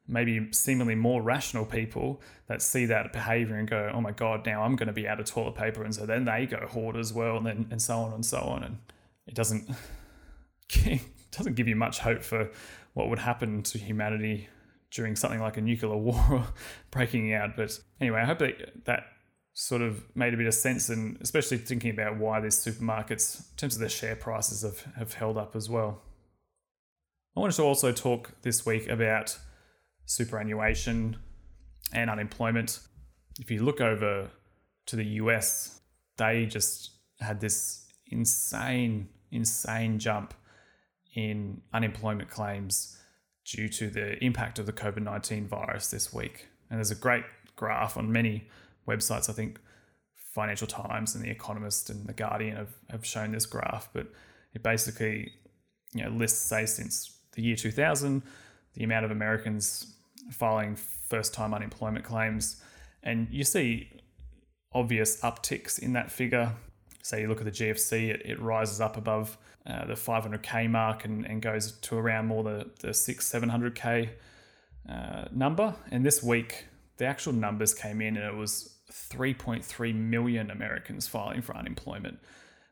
maybe 0.06 0.48
seemingly 0.52 0.94
more 0.94 1.22
rational 1.22 1.64
people 1.64 2.20
that 2.46 2.60
see 2.60 2.86
that 2.86 3.12
behavior 3.12 3.56
and 3.56 3.68
go, 3.68 3.90
oh 3.92 4.00
my 4.00 4.12
God, 4.12 4.44
now 4.44 4.62
I'm 4.62 4.76
going 4.76 4.86
to 4.88 4.92
be 4.92 5.08
out 5.08 5.18
of 5.18 5.26
toilet 5.26 5.54
paper. 5.54 5.82
And 5.82 5.94
so 5.94 6.04
then 6.04 6.24
they 6.24 6.46
go 6.46 6.66
hoard 6.66 6.96
as 6.96 7.12
well, 7.12 7.36
and 7.36 7.46
then 7.46 7.66
and 7.70 7.80
so 7.80 7.98
on 7.98 8.12
and 8.12 8.24
so 8.24 8.38
on. 8.38 8.64
And 8.64 8.78
it 9.26 9.34
doesn't 9.34 9.70
doesn't 11.30 11.54
give 11.54 11.68
you 11.68 11.76
much 11.76 11.98
hope 12.00 12.22
for 12.22 12.50
what 12.92 13.08
would 13.08 13.18
happen 13.18 13.62
to 13.62 13.78
humanity 13.78 14.48
during 14.90 15.16
something 15.16 15.40
like 15.40 15.56
a 15.56 15.60
nuclear 15.60 15.96
war 15.96 16.46
breaking 16.90 17.32
out. 17.32 17.56
But 17.56 17.78
anyway, 18.00 18.20
I 18.20 18.24
hope 18.24 18.38
that 18.38 18.84
that 18.84 19.06
sort 19.54 19.82
of 19.82 20.04
made 20.16 20.34
a 20.34 20.36
bit 20.36 20.46
of 20.46 20.54
sense, 20.54 20.88
and 20.88 21.16
especially 21.20 21.58
thinking 21.58 21.90
about 21.90 22.18
why 22.18 22.40
these 22.40 22.56
supermarkets, 22.56 23.38
in 23.38 23.56
terms 23.56 23.74
of 23.74 23.80
their 23.80 23.88
share 23.88 24.16
prices, 24.16 24.62
have, 24.62 24.92
have 24.96 25.14
held 25.14 25.38
up 25.38 25.54
as 25.54 25.70
well. 25.70 26.02
I 27.36 27.40
wanted 27.40 27.56
to 27.56 27.62
also 27.62 27.92
talk 27.92 28.32
this 28.42 28.66
week 28.66 28.88
about 28.88 29.38
superannuation 30.06 31.16
and 31.92 32.10
unemployment. 32.10 32.80
If 33.38 33.50
you 33.50 33.62
look 33.62 33.80
over 33.80 34.30
to 34.86 34.96
the 34.96 35.04
US, 35.04 35.80
they 36.16 36.46
just 36.46 36.90
had 37.20 37.40
this 37.40 37.86
insane, 38.06 39.08
insane 39.30 39.98
jump 39.98 40.34
in 41.14 41.62
unemployment 41.72 42.28
claims 42.28 42.98
due 43.44 43.68
to 43.68 43.88
the 43.88 44.22
impact 44.24 44.58
of 44.58 44.66
the 44.66 44.72
COVID 44.72 45.02
19 45.02 45.46
virus 45.46 45.90
this 45.90 46.12
week. 46.12 46.48
And 46.70 46.78
there's 46.78 46.90
a 46.90 46.96
great 46.96 47.24
graph 47.56 47.96
on 47.96 48.10
many 48.10 48.48
websites. 48.88 49.28
I 49.28 49.32
think 49.32 49.60
Financial 50.34 50.66
Times 50.66 51.14
and 51.14 51.24
The 51.24 51.30
Economist 51.30 51.90
and 51.90 52.06
The 52.06 52.12
Guardian 52.12 52.56
have, 52.56 52.74
have 52.90 53.06
shown 53.06 53.32
this 53.32 53.46
graph, 53.46 53.88
but 53.92 54.08
it 54.54 54.62
basically 54.62 55.32
you 55.92 56.02
know, 56.02 56.10
lists, 56.10 56.40
say, 56.40 56.66
since 56.66 57.18
the 57.32 57.42
year 57.42 57.56
2000, 57.56 58.22
the 58.74 58.84
amount 58.84 59.04
of 59.04 59.10
Americans 59.10 59.93
filing 60.30 60.76
first 60.76 61.34
time 61.34 61.54
unemployment 61.54 62.04
claims. 62.04 62.62
And 63.02 63.28
you 63.30 63.44
see 63.44 63.90
obvious 64.72 65.20
upticks 65.20 65.78
in 65.78 65.92
that 65.92 66.10
figure. 66.10 66.52
Say 67.02 67.22
you 67.22 67.28
look 67.28 67.38
at 67.38 67.44
the 67.44 67.50
GFC, 67.52 68.10
it, 68.10 68.22
it 68.24 68.40
rises 68.40 68.80
up 68.80 68.96
above 68.96 69.36
uh, 69.66 69.86
the 69.86 69.94
500k 69.94 70.68
mark 70.70 71.04
and, 71.04 71.26
and 71.26 71.40
goes 71.40 71.72
to 71.72 71.96
around 71.96 72.26
more 72.26 72.42
the, 72.42 72.70
the 72.80 72.94
six, 72.94 73.30
700k 73.30 74.10
uh, 74.88 75.24
number. 75.32 75.74
And 75.90 76.04
this 76.04 76.22
week, 76.22 76.66
the 76.96 77.06
actual 77.06 77.32
numbers 77.32 77.74
came 77.74 78.00
in 78.00 78.16
and 78.16 78.26
it 78.26 78.36
was 78.36 78.74
3.3 78.92 79.94
million 79.94 80.50
Americans 80.50 81.06
filing 81.06 81.42
for 81.42 81.56
unemployment, 81.56 82.18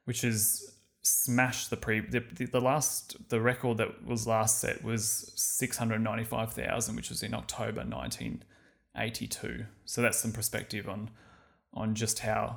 which 0.05 0.25
is 0.25 0.73
smashed 1.03 1.71
the 1.71 1.77
pre 1.77 2.01
the, 2.01 2.23
the, 2.33 2.47
the, 2.47 2.61
last 2.61 3.17
the 3.29 3.41
record 3.41 3.77
that 3.79 4.07
was 4.07 4.27
last 4.27 4.61
set 4.61 4.85
was 4.85 5.33
695,000 5.37 6.97
which 6.97 7.09
was 7.09 7.23
in 7.23 7.35
October 7.35 7.81
1982 7.81 9.65
so 9.85 10.01
that's 10.01 10.19
some 10.19 10.33
perspective 10.33 10.89
on 10.89 11.11
on 11.75 11.95
just 11.95 12.21
how 12.21 12.57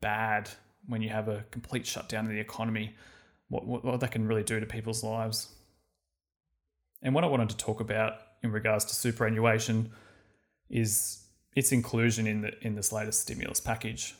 bad 0.00 0.48
when 0.86 1.02
you 1.02 1.10
have 1.10 1.28
a 1.28 1.44
complete 1.50 1.86
shutdown 1.86 2.24
of 2.24 2.30
the 2.30 2.40
economy 2.40 2.94
what, 3.52 3.66
what, 3.66 3.84
what 3.84 4.00
that 4.00 4.10
can 4.10 4.26
really 4.26 4.42
do 4.42 4.58
to 4.58 4.66
people's 4.66 5.04
lives. 5.04 5.48
And 7.02 7.14
what 7.14 7.22
I 7.22 7.26
wanted 7.26 7.50
to 7.50 7.56
talk 7.56 7.80
about 7.80 8.14
in 8.42 8.50
regards 8.50 8.86
to 8.86 8.94
superannuation 8.94 9.92
is 10.70 11.26
its 11.54 11.70
inclusion 11.70 12.26
in 12.26 12.40
the 12.40 12.52
in 12.62 12.74
this 12.74 12.92
latest 12.92 13.20
stimulus 13.20 13.60
package. 13.60 14.14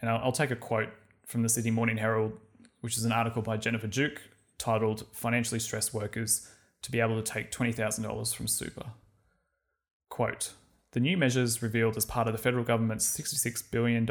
And 0.00 0.08
I'll, 0.08 0.18
I'll 0.24 0.32
take 0.32 0.52
a 0.52 0.56
quote 0.56 0.90
from 1.26 1.42
the 1.42 1.48
Sydney 1.48 1.72
Morning 1.72 1.96
Herald 1.96 2.32
which 2.80 2.96
is 2.96 3.04
an 3.04 3.12
article 3.12 3.42
by 3.42 3.56
Jennifer 3.56 3.86
Duke 3.86 4.22
titled 4.58 5.06
Financially 5.12 5.60
Stressed 5.60 5.94
Workers 5.94 6.48
to 6.82 6.90
be 6.90 7.00
able 7.00 7.20
to 7.20 7.32
take 7.32 7.50
$20,000 7.50 8.34
from 8.34 8.46
super. 8.46 8.86
Quote 10.08 10.52
The 10.92 11.00
new 11.00 11.16
measures 11.16 11.62
revealed 11.62 11.96
as 11.96 12.04
part 12.04 12.26
of 12.26 12.32
the 12.32 12.38
federal 12.38 12.64
government's 12.64 13.18
$66 13.18 13.70
billion 13.70 14.08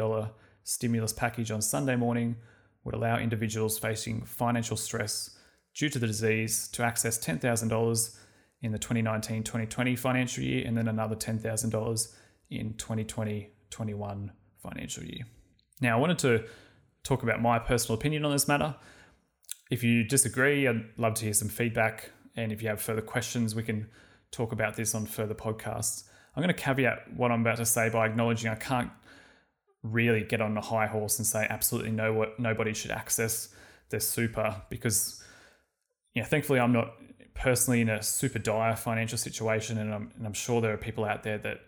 stimulus 0.64 1.12
package 1.12 1.50
on 1.50 1.62
Sunday 1.62 1.96
morning 1.96 2.36
would 2.84 2.94
allow 2.94 3.18
individuals 3.18 3.78
facing 3.78 4.22
financial 4.22 4.76
stress 4.76 5.38
due 5.74 5.88
to 5.88 5.98
the 5.98 6.06
disease 6.06 6.68
to 6.68 6.82
access 6.82 7.18
$10,000 7.18 8.16
in 8.62 8.72
the 8.72 8.78
2019 8.78 9.42
2020 9.42 9.96
financial 9.96 10.44
year 10.44 10.66
and 10.66 10.76
then 10.76 10.88
another 10.88 11.16
$10,000 11.16 12.14
in 12.50 12.74
2020 12.74 13.50
21 13.70 14.32
financial 14.58 15.04
year. 15.04 15.24
Now, 15.80 15.96
I 15.96 16.00
wanted 16.00 16.18
to 16.20 16.44
talk 17.02 17.22
about 17.22 17.40
my 17.40 17.58
personal 17.58 17.98
opinion 17.98 18.24
on 18.24 18.32
this 18.32 18.48
matter. 18.48 18.74
If 19.70 19.82
you 19.82 20.04
disagree, 20.04 20.66
I'd 20.66 20.84
love 20.96 21.14
to 21.14 21.24
hear 21.24 21.34
some 21.34 21.48
feedback. 21.48 22.10
And 22.36 22.52
if 22.52 22.62
you 22.62 22.68
have 22.68 22.80
further 22.80 23.02
questions, 23.02 23.54
we 23.54 23.62
can 23.62 23.88
talk 24.30 24.52
about 24.52 24.76
this 24.76 24.94
on 24.94 25.06
further 25.06 25.34
podcasts. 25.34 26.04
I'm 26.34 26.42
going 26.42 26.54
to 26.54 26.62
caveat 26.62 27.12
what 27.14 27.30
I'm 27.30 27.40
about 27.40 27.56
to 27.56 27.66
say 27.66 27.88
by 27.88 28.06
acknowledging 28.06 28.50
I 28.50 28.54
can't 28.54 28.90
really 29.82 30.22
get 30.22 30.40
on 30.40 30.56
a 30.56 30.60
high 30.60 30.86
horse 30.86 31.18
and 31.18 31.26
say 31.26 31.46
absolutely 31.48 31.90
no 31.90 32.12
what 32.12 32.38
nobody 32.38 32.74
should 32.74 32.90
access 32.90 33.48
their 33.88 34.00
super 34.00 34.62
because 34.68 35.22
you 36.14 36.20
know 36.20 36.28
thankfully 36.28 36.60
I'm 36.60 36.72
not 36.72 36.92
personally 37.34 37.80
in 37.80 37.88
a 37.88 38.02
super 38.02 38.38
dire 38.38 38.76
financial 38.76 39.16
situation 39.16 39.78
and 39.78 39.94
I'm, 39.94 40.12
and 40.16 40.26
I'm 40.26 40.34
sure 40.34 40.60
there 40.60 40.74
are 40.74 40.76
people 40.76 41.04
out 41.04 41.22
there 41.22 41.38
that 41.38 41.62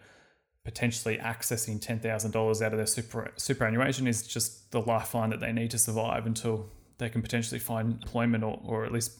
potentially 0.64 1.18
accessing 1.18 1.80
$10,000 1.80 2.62
out 2.62 2.72
of 2.72 2.78
their 2.78 2.86
super, 2.86 3.32
superannuation 3.36 4.06
is 4.06 4.26
just 4.26 4.70
the 4.70 4.80
lifeline 4.80 5.30
that 5.30 5.40
they 5.40 5.52
need 5.52 5.70
to 5.70 5.78
survive 5.78 6.26
until 6.26 6.68
they 6.98 7.08
can 7.08 7.20
potentially 7.20 7.58
find 7.58 8.00
employment 8.02 8.44
or, 8.44 8.60
or 8.64 8.84
at 8.84 8.92
least 8.92 9.18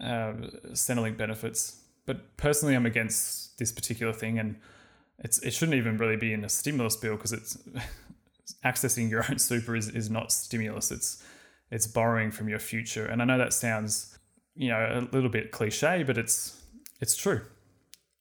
uh, 0.00 0.32
Centrelink 0.72 1.16
benefits. 1.16 1.82
But 2.06 2.36
personally, 2.36 2.74
I'm 2.74 2.86
against 2.86 3.58
this 3.58 3.72
particular 3.72 4.12
thing, 4.12 4.38
and 4.38 4.56
it's 5.18 5.38
it 5.40 5.52
shouldn't 5.52 5.76
even 5.76 5.98
really 5.98 6.16
be 6.16 6.32
in 6.32 6.44
a 6.44 6.48
stimulus 6.48 6.96
bill 6.96 7.16
because 7.16 7.32
it's 7.32 7.58
accessing 8.64 9.10
your 9.10 9.24
own 9.28 9.38
super 9.38 9.76
is, 9.76 9.88
is 9.88 10.08
not 10.08 10.32
stimulus. 10.32 10.90
It's 10.90 11.22
it's 11.70 11.86
borrowing 11.86 12.30
from 12.30 12.48
your 12.48 12.60
future, 12.60 13.04
and 13.04 13.20
I 13.20 13.24
know 13.24 13.36
that 13.36 13.52
sounds 13.52 14.16
you 14.54 14.68
know 14.68 14.78
a 14.78 15.14
little 15.14 15.28
bit 15.28 15.50
cliche, 15.50 16.02
but 16.02 16.16
it's 16.16 16.62
it's 17.00 17.14
true. 17.16 17.42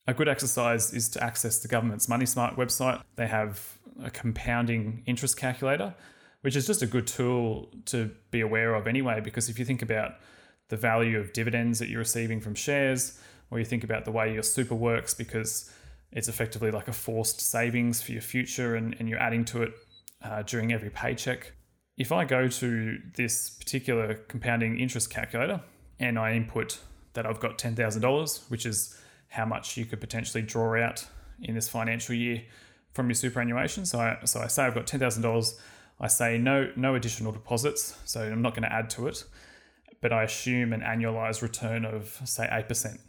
A 0.08 0.14
good 0.14 0.30
exercise 0.30 0.94
is 0.94 1.10
to 1.10 1.24
access 1.24 1.60
the 1.60 1.68
government's 1.68 2.08
Money 2.08 2.26
Smart 2.26 2.56
website. 2.56 3.04
They 3.18 3.28
have 3.28 3.78
a 4.02 4.10
compounding 4.10 5.04
interest 5.06 5.36
calculator, 5.36 5.94
which 6.42 6.56
is 6.56 6.66
just 6.66 6.82
a 6.82 6.88
good 6.88 7.08
tool 7.08 7.70
to 7.86 8.12
be 8.32 8.40
aware 8.40 8.74
of 8.74 8.88
anyway, 8.88 9.20
because 9.20 9.50
if 9.50 9.60
you 9.60 9.66
think 9.66 9.82
about 9.82 10.16
the 10.70 10.78
value 10.78 11.20
of 11.20 11.34
dividends 11.34 11.80
that 11.80 11.90
you're 11.90 12.00
receiving 12.00 12.40
from 12.40 12.56
shares, 12.56 13.20
or 13.52 13.60
you 13.60 13.66
think 13.66 13.84
about 13.84 14.06
the 14.06 14.12
way 14.12 14.34
your 14.34 14.44
super 14.44 14.76
works, 14.76 15.14
because 15.14 15.74
it's 16.14 16.30
effectively 16.30 16.72
like 16.72 16.88
a 16.88 16.94
forced 16.94 17.42
savings 17.42 18.02
for 18.02 18.14
your 18.14 18.22
future 18.22 18.76
and, 18.76 18.96
and 19.00 19.10
you're 19.10 19.20
adding 19.20 19.44
to 19.44 19.64
it 19.64 19.74
uh, 20.24 20.42
during 20.44 20.72
every 20.72 20.90
paycheck. 20.90 21.52
If 21.98 22.14
I 22.14 22.24
go 22.24 22.48
to 22.48 22.98
this 23.16 23.50
particular 23.50 24.14
compounding 24.14 24.80
interest 24.80 25.10
calculator 25.10 25.62
and 26.00 26.18
I 26.18 26.34
input 26.34 26.80
that 27.14 27.26
I've 27.26 27.42
got 27.42 27.58
$10,000, 27.58 28.50
which 28.50 28.66
is 28.66 28.98
how 29.38 29.46
much 29.46 29.77
you 29.77 29.86
could 29.86 30.01
potentially 30.01 30.44
draw 30.44 30.75
out 30.86 31.06
in 31.41 31.53
this 31.56 31.70
financial 31.70 32.15
year 32.15 32.41
from 32.94 33.08
your 33.08 33.15
superannuation. 33.15 33.86
So 33.86 34.00
I, 34.00 34.17
so 34.25 34.41
I 34.41 34.48
say 34.48 34.63
I've 34.63 34.74
got 34.74 34.88
ten 34.88 35.00
thousand 35.00 35.24
dollars. 35.24 35.60
I 36.00 36.08
say 36.08 36.38
no 36.38 36.72
no 36.75 36.96
additional 36.96 37.32
deposits, 37.32 37.98
so 38.06 38.22
I'm 38.22 38.41
not 38.41 38.53
going 38.56 38.67
to 38.70 38.74
add 38.74 38.89
to 38.91 39.08
it, 39.08 39.24
but 40.01 40.12
I 40.12 40.24
assume 40.24 40.74
an 40.74 40.82
annualized 40.82 41.41
return 41.41 41.86
of 41.86 42.20
say 42.25 42.48
eight 42.51 42.67
percent. 42.67 43.00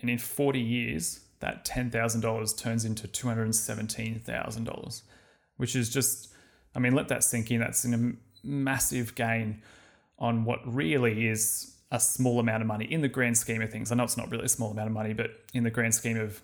And 0.00 0.10
in 0.10 0.18
forty 0.18 0.60
years, 0.60 1.20
that 1.40 1.64
ten 1.64 1.90
thousand 1.90 2.20
dollars 2.20 2.52
turns 2.54 2.84
into 2.84 3.08
two 3.08 3.28
hundred 3.28 3.54
seventeen 3.54 4.20
thousand 4.20 4.64
dollars, 4.64 5.02
which 5.56 5.74
is 5.74 5.88
just, 5.88 6.32
I 6.74 6.78
mean, 6.78 6.94
let 6.94 7.08
that 7.08 7.24
sink 7.24 7.50
in. 7.50 7.60
That's 7.60 7.84
a 7.84 8.12
massive 8.42 9.14
gain 9.14 9.62
on 10.18 10.44
what 10.44 10.60
really 10.64 11.28
is 11.28 11.75
a 11.90 12.00
small 12.00 12.40
amount 12.40 12.62
of 12.62 12.66
money 12.66 12.84
in 12.84 13.00
the 13.00 13.08
grand 13.08 13.38
scheme 13.38 13.62
of 13.62 13.70
things. 13.70 13.92
I 13.92 13.94
know 13.94 14.04
it's 14.04 14.16
not 14.16 14.30
really 14.30 14.44
a 14.44 14.48
small 14.48 14.70
amount 14.70 14.88
of 14.88 14.92
money, 14.92 15.12
but 15.12 15.30
in 15.54 15.62
the 15.64 15.70
grand 15.70 15.94
scheme 15.94 16.18
of 16.18 16.42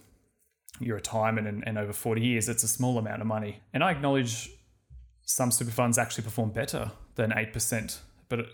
your 0.80 0.96
retirement 0.96 1.46
and, 1.46 1.64
and 1.66 1.78
over 1.78 1.92
40 1.92 2.20
years, 2.20 2.48
it's 2.48 2.62
a 2.62 2.68
small 2.68 2.98
amount 2.98 3.20
of 3.20 3.26
money. 3.26 3.60
And 3.72 3.82
I 3.82 3.90
acknowledge 3.90 4.50
some 5.24 5.50
super 5.50 5.70
funds 5.70 5.98
actually 5.98 6.24
perform 6.24 6.50
better 6.50 6.90
than 7.16 7.30
8%, 7.30 7.98
but 8.28 8.46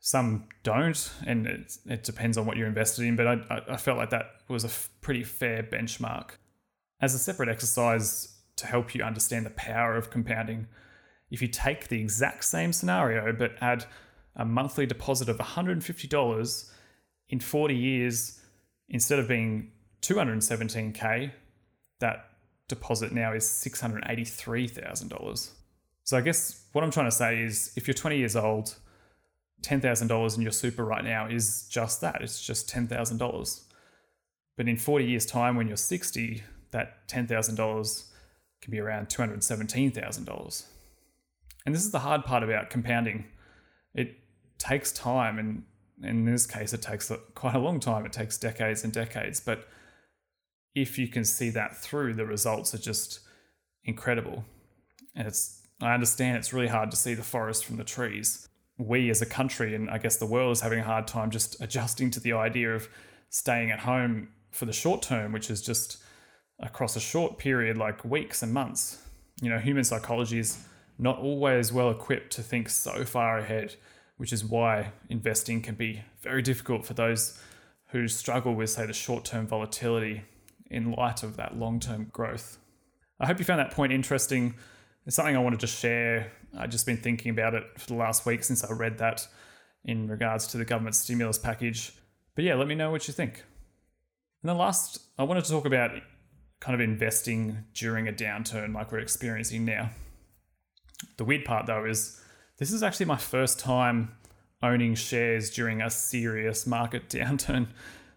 some 0.00 0.48
don't. 0.62 1.12
And 1.26 1.46
it, 1.46 1.78
it 1.86 2.04
depends 2.04 2.36
on 2.36 2.46
what 2.46 2.56
you're 2.56 2.66
invested 2.66 3.06
in. 3.06 3.16
But 3.16 3.26
I, 3.26 3.62
I 3.70 3.76
felt 3.76 3.96
like 3.96 4.10
that 4.10 4.26
was 4.48 4.64
a 4.64 4.68
f- 4.68 4.90
pretty 5.00 5.24
fair 5.24 5.62
benchmark. 5.62 6.30
As 7.00 7.14
a 7.14 7.18
separate 7.18 7.48
exercise 7.48 8.36
to 8.56 8.66
help 8.66 8.94
you 8.94 9.02
understand 9.02 9.46
the 9.46 9.50
power 9.50 9.96
of 9.96 10.10
compounding, 10.10 10.66
if 11.30 11.42
you 11.42 11.48
take 11.48 11.88
the 11.88 12.00
exact 12.00 12.44
same 12.44 12.72
scenario 12.72 13.32
but 13.32 13.52
add 13.60 13.86
a 14.36 14.44
monthly 14.44 14.86
deposit 14.86 15.28
of 15.28 15.38
$150 15.38 16.70
in 17.28 17.40
40 17.40 17.74
years, 17.74 18.40
instead 18.88 19.18
of 19.18 19.28
being 19.28 19.70
217K, 20.02 21.32
that 22.00 22.30
deposit 22.68 23.12
now 23.12 23.32
is 23.32 23.44
$683,000. 23.44 25.50
So 26.02 26.16
I 26.16 26.20
guess 26.20 26.64
what 26.72 26.84
I'm 26.84 26.90
trying 26.90 27.06
to 27.06 27.16
say 27.16 27.40
is 27.40 27.72
if 27.76 27.86
you're 27.86 27.94
20 27.94 28.18
years 28.18 28.36
old, 28.36 28.74
$10,000 29.62 30.36
in 30.36 30.42
your 30.42 30.52
super 30.52 30.84
right 30.84 31.04
now 31.04 31.26
is 31.26 31.66
just 31.70 32.02
that. 32.02 32.20
It's 32.20 32.44
just 32.44 32.68
$10,000. 32.68 33.60
But 34.56 34.68
in 34.68 34.76
40 34.76 35.06
years' 35.06 35.26
time, 35.26 35.56
when 35.56 35.66
you're 35.66 35.76
60, 35.76 36.42
that 36.70 37.08
$10,000 37.08 38.04
can 38.60 38.70
be 38.70 38.78
around 38.78 39.08
$217,000. 39.08 40.64
And 41.66 41.74
this 41.74 41.84
is 41.84 41.90
the 41.90 42.00
hard 42.00 42.24
part 42.24 42.42
about 42.42 42.68
compounding. 42.68 43.24
It 43.94 44.18
takes 44.58 44.92
time, 44.92 45.38
and 45.38 45.62
in 46.02 46.24
this 46.24 46.46
case, 46.46 46.72
it 46.72 46.82
takes 46.82 47.10
quite 47.34 47.54
a 47.54 47.58
long 47.58 47.80
time. 47.80 48.04
It 48.06 48.12
takes 48.12 48.38
decades 48.38 48.84
and 48.84 48.92
decades. 48.92 49.40
But 49.40 49.68
if 50.74 50.98
you 50.98 51.08
can 51.08 51.24
see 51.24 51.50
that 51.50 51.76
through, 51.76 52.14
the 52.14 52.26
results 52.26 52.74
are 52.74 52.78
just 52.78 53.20
incredible. 53.84 54.44
And 55.14 55.28
it's 55.28 55.62
I 55.80 55.92
understand 55.92 56.36
it's 56.36 56.52
really 56.52 56.68
hard 56.68 56.90
to 56.92 56.96
see 56.96 57.14
the 57.14 57.22
forest 57.22 57.64
from 57.64 57.76
the 57.76 57.84
trees, 57.84 58.48
we 58.78 59.10
as 59.10 59.22
a 59.22 59.26
country 59.26 59.74
and 59.74 59.90
I 59.90 59.98
guess 59.98 60.16
the 60.16 60.26
world 60.26 60.52
is 60.52 60.60
having 60.60 60.80
a 60.80 60.84
hard 60.84 61.06
time 61.06 61.30
just 61.30 61.60
adjusting 61.60 62.10
to 62.12 62.20
the 62.20 62.32
idea 62.32 62.74
of 62.74 62.88
staying 63.30 63.70
at 63.70 63.80
home 63.80 64.28
for 64.50 64.66
the 64.66 64.72
short 64.72 65.02
term, 65.02 65.32
which 65.32 65.50
is 65.50 65.62
just 65.62 65.98
across 66.60 66.96
a 66.96 67.00
short 67.00 67.38
period 67.38 67.76
like 67.76 68.04
weeks 68.04 68.42
and 68.42 68.52
months. 68.52 69.02
You 69.42 69.50
know, 69.50 69.58
human 69.58 69.84
psychology 69.84 70.38
is 70.38 70.64
not 70.98 71.18
always 71.18 71.72
well 71.72 71.90
equipped 71.90 72.32
to 72.34 72.42
think 72.42 72.68
so 72.68 73.04
far 73.04 73.38
ahead, 73.38 73.74
which 74.16 74.32
is 74.32 74.44
why 74.44 74.92
investing 75.08 75.60
can 75.60 75.74
be 75.74 76.02
very 76.20 76.42
difficult 76.42 76.86
for 76.86 76.94
those 76.94 77.38
who 77.88 78.08
struggle 78.08 78.54
with, 78.54 78.70
say, 78.70 78.86
the 78.86 78.92
short 78.92 79.24
term 79.24 79.46
volatility 79.46 80.24
in 80.70 80.92
light 80.92 81.22
of 81.22 81.36
that 81.36 81.56
long 81.56 81.80
term 81.80 82.08
growth. 82.12 82.58
I 83.20 83.26
hope 83.26 83.38
you 83.38 83.44
found 83.44 83.60
that 83.60 83.70
point 83.70 83.92
interesting. 83.92 84.54
It's 85.06 85.16
something 85.16 85.36
I 85.36 85.40
wanted 85.40 85.60
to 85.60 85.66
share. 85.66 86.32
I've 86.56 86.70
just 86.70 86.86
been 86.86 86.96
thinking 86.96 87.30
about 87.30 87.54
it 87.54 87.64
for 87.78 87.86
the 87.86 87.94
last 87.94 88.26
week 88.26 88.42
since 88.42 88.64
I 88.64 88.72
read 88.72 88.98
that 88.98 89.26
in 89.84 90.08
regards 90.08 90.46
to 90.48 90.56
the 90.56 90.64
government 90.64 90.96
stimulus 90.96 91.38
package. 91.38 91.92
But 92.34 92.44
yeah, 92.44 92.54
let 92.54 92.66
me 92.66 92.74
know 92.74 92.90
what 92.90 93.06
you 93.06 93.14
think. 93.14 93.44
And 94.42 94.48
then 94.48 94.58
last, 94.58 94.98
I 95.18 95.22
wanted 95.24 95.44
to 95.44 95.50
talk 95.50 95.66
about 95.66 95.90
kind 96.60 96.74
of 96.74 96.80
investing 96.80 97.64
during 97.74 98.08
a 98.08 98.12
downturn 98.12 98.74
like 98.74 98.90
we're 98.90 98.98
experiencing 98.98 99.64
now. 99.64 99.90
The 101.18 101.24
weird 101.24 101.44
part 101.44 101.66
though 101.66 101.84
is 101.84 102.20
this 102.58 102.72
is 102.72 102.82
actually 102.82 103.06
my 103.06 103.16
first 103.16 103.58
time 103.58 104.14
owning 104.62 104.94
shares 104.94 105.50
during 105.50 105.82
a 105.82 105.90
serious 105.90 106.66
market 106.66 107.08
downturn. 107.08 107.68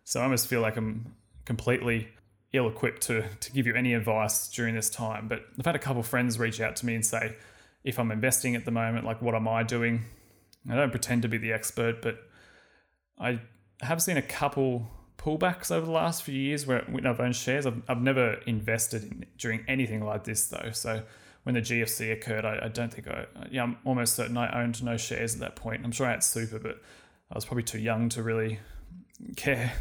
So 0.04 0.20
I 0.20 0.24
almost 0.24 0.48
feel 0.48 0.62
like 0.62 0.78
I'm 0.78 1.14
completely 1.46 2.08
ill 2.54 2.68
equipped 2.68 3.02
to, 3.04 3.26
to 3.40 3.52
give 3.52 3.68
you 3.68 3.76
any 3.76 3.94
advice 3.94 4.50
during 4.50 4.74
this 4.74 4.90
time. 4.90 5.28
But 5.28 5.44
I've 5.60 5.66
had 5.66 5.76
a 5.76 5.80
couple 5.80 6.02
friends 6.04 6.40
reach 6.40 6.62
out 6.62 6.76
to 6.78 6.86
me 6.86 6.96
and 6.96 7.06
say, 7.06 7.36
if 7.84 8.00
I'm 8.00 8.12
investing 8.12 8.56
at 8.56 8.66
the 8.66 8.72
moment, 8.72 9.06
like 9.06 9.22
what 9.22 9.36
am 9.36 9.48
I 9.48 9.64
doing? 9.64 10.06
I 10.70 10.76
don't 10.76 10.92
pretend 10.92 11.22
to 11.24 11.28
be 11.28 11.38
the 11.38 11.54
expert, 11.54 12.02
but 12.02 12.20
I 13.20 13.42
have 13.82 14.02
seen 14.02 14.18
a 14.18 14.22
couple 14.22 14.88
pullbacks 15.18 15.72
over 15.72 15.86
the 15.86 15.92
last 15.92 16.24
few 16.24 16.36
years 16.36 16.66
where 16.66 16.84
when 16.90 17.06
I've 17.06 17.20
owned 17.20 17.36
shares. 17.36 17.66
I've, 17.66 17.82
I've 17.88 18.02
never 18.02 18.34
invested 18.46 19.04
in 19.04 19.26
during 19.38 19.64
anything 19.68 20.04
like 20.04 20.24
this 20.24 20.48
though. 20.48 20.72
So 20.72 21.04
when 21.48 21.54
the 21.54 21.62
GFC 21.62 22.12
occurred, 22.12 22.44
I, 22.44 22.60
I 22.64 22.68
don't 22.68 22.94
think 22.94 23.08
I, 23.08 23.26
yeah, 23.50 23.64
I'm 23.64 23.78
almost 23.86 24.18
certain 24.18 24.36
I 24.36 24.62
owned 24.62 24.84
no 24.84 24.98
shares 24.98 25.34
at 25.34 25.40
that 25.40 25.56
point. 25.56 25.80
I'm 25.86 25.94
sure 25.94 26.06
I 26.06 26.12
had 26.12 26.22
super, 26.22 26.60
but 26.60 26.82
I 27.32 27.36
was 27.36 27.46
probably 27.46 27.64
too 27.64 27.80
young 27.80 28.10
to 28.10 28.22
really 28.22 28.60
care. 29.38 29.72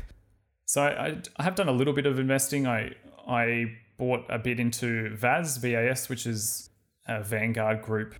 So 0.64 0.82
I, 0.82 1.18
I 1.38 1.42
have 1.42 1.56
done 1.56 1.68
a 1.68 1.72
little 1.72 1.92
bit 1.92 2.06
of 2.06 2.20
investing. 2.20 2.68
I 2.68 2.92
I 3.26 3.64
bought 3.98 4.24
a 4.28 4.38
bit 4.38 4.60
into 4.60 5.16
VAS, 5.16 5.56
VAS, 5.56 6.08
which 6.08 6.24
is 6.24 6.70
a 7.08 7.20
Vanguard 7.24 7.82
Group 7.82 8.14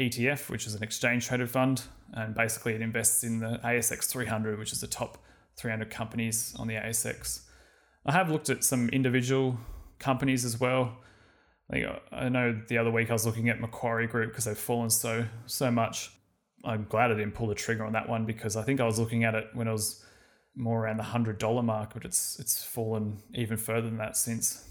ETF, 0.00 0.48
which 0.48 0.66
is 0.66 0.74
an 0.74 0.82
exchange 0.82 1.26
traded 1.26 1.50
fund, 1.50 1.82
and 2.14 2.34
basically 2.34 2.72
it 2.72 2.80
invests 2.80 3.24
in 3.24 3.40
the 3.40 3.60
ASX 3.62 4.06
300, 4.06 4.58
which 4.58 4.72
is 4.72 4.80
the 4.80 4.86
top 4.86 5.18
300 5.58 5.90
companies 5.90 6.56
on 6.58 6.66
the 6.66 6.76
ASX. 6.76 7.42
I 8.06 8.12
have 8.12 8.30
looked 8.30 8.48
at 8.48 8.64
some 8.64 8.88
individual 8.88 9.58
companies 9.98 10.46
as 10.46 10.58
well. 10.58 10.96
Like 11.70 11.84
I 12.12 12.28
know 12.28 12.60
the 12.68 12.78
other 12.78 12.90
week 12.90 13.10
I 13.10 13.12
was 13.12 13.26
looking 13.26 13.48
at 13.48 13.60
Macquarie 13.60 14.06
Group 14.06 14.30
because 14.30 14.44
they've 14.44 14.56
fallen 14.56 14.90
so 14.90 15.26
so 15.46 15.70
much. 15.70 16.12
I'm 16.64 16.86
glad 16.88 17.10
I 17.10 17.14
didn't 17.14 17.34
pull 17.34 17.48
the 17.48 17.54
trigger 17.54 17.84
on 17.84 17.92
that 17.92 18.08
one 18.08 18.24
because 18.24 18.56
I 18.56 18.62
think 18.62 18.80
I 18.80 18.84
was 18.84 18.98
looking 18.98 19.24
at 19.24 19.34
it 19.34 19.48
when 19.54 19.68
it 19.68 19.72
was 19.72 20.04
more 20.54 20.84
around 20.84 20.96
the 20.96 21.02
hundred 21.02 21.38
dollar 21.38 21.62
mark, 21.62 21.94
but 21.94 22.04
it's 22.04 22.38
it's 22.38 22.62
fallen 22.62 23.22
even 23.34 23.56
further 23.56 23.88
than 23.88 23.98
that 23.98 24.16
since. 24.16 24.68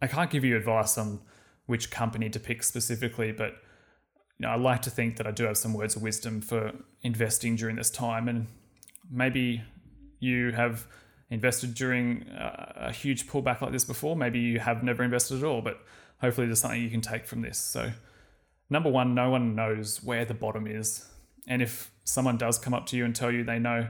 I 0.00 0.06
can't 0.06 0.30
give 0.30 0.44
you 0.44 0.56
advice 0.56 0.96
on 0.96 1.20
which 1.66 1.90
company 1.90 2.30
to 2.30 2.40
pick 2.40 2.62
specifically, 2.62 3.32
but 3.32 3.54
you 4.38 4.46
know, 4.46 4.50
I 4.50 4.56
like 4.56 4.82
to 4.82 4.90
think 4.90 5.16
that 5.16 5.26
I 5.26 5.32
do 5.32 5.44
have 5.44 5.56
some 5.56 5.74
words 5.74 5.96
of 5.96 6.02
wisdom 6.02 6.40
for 6.40 6.72
investing 7.02 7.56
during 7.56 7.76
this 7.76 7.90
time, 7.90 8.28
and 8.28 8.46
maybe 9.10 9.62
you 10.20 10.52
have 10.52 10.86
invested 11.30 11.74
during 11.74 12.26
a, 12.30 12.88
a 12.88 12.92
huge 12.92 13.26
pullback 13.26 13.60
like 13.60 13.72
this 13.72 13.84
before. 13.84 14.16
Maybe 14.16 14.38
you 14.38 14.58
have 14.60 14.82
never 14.82 15.02
invested 15.02 15.38
at 15.38 15.44
all, 15.44 15.60
but 15.60 15.80
hopefully 16.20 16.46
there's 16.46 16.60
something 16.60 16.82
you 16.82 16.90
can 16.90 17.00
take 17.00 17.26
from 17.26 17.42
this. 17.42 17.58
So, 17.58 17.92
number 18.70 18.90
one, 18.90 19.14
no 19.14 19.30
one 19.30 19.54
knows 19.54 20.02
where 20.02 20.24
the 20.24 20.34
bottom 20.34 20.66
is. 20.66 21.06
And 21.46 21.62
if 21.62 21.90
someone 22.04 22.36
does 22.36 22.58
come 22.58 22.74
up 22.74 22.86
to 22.86 22.96
you 22.96 23.04
and 23.04 23.14
tell 23.14 23.30
you 23.30 23.44
they 23.44 23.58
know 23.58 23.88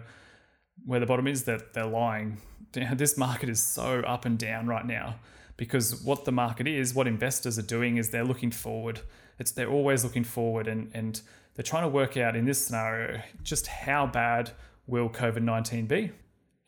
where 0.85 1.01
the 1.01 1.07
bottom 1.07 1.27
is, 1.27 1.45
that 1.45 1.75
they're, 1.75 1.87
lying. 1.87 2.39
This 2.73 3.17
market 3.17 3.49
is 3.49 3.63
so 3.63 4.01
up 4.01 4.25
and 4.27 4.39
down 4.39 4.67
right 4.67 4.87
now 4.87 5.17
because 5.57 6.03
what 6.03 6.27
the 6.27 6.33
market 6.33 6.69
is, 6.69 6.95
what 6.95 7.09
investors 7.09 7.59
are 7.59 7.63
doing 7.63 7.97
is 7.97 8.11
they're 8.11 8.25
looking 8.25 8.51
forward. 8.51 9.01
It's 9.39 9.53
they're 9.53 9.71
always 9.71 10.05
looking 10.05 10.25
forward 10.25 10.69
and 10.69 10.91
and 10.93 11.21
they're 11.55 11.65
trying 11.65 11.83
to 11.83 11.89
work 11.89 12.17
out 12.17 12.37
in 12.37 12.45
this 12.45 12.65
scenario 12.65 13.21
just 13.43 13.67
how 13.67 14.07
bad 14.07 14.53
will 14.87 15.09
COVID 15.09 15.43
19 15.43 15.87
be? 15.87 16.13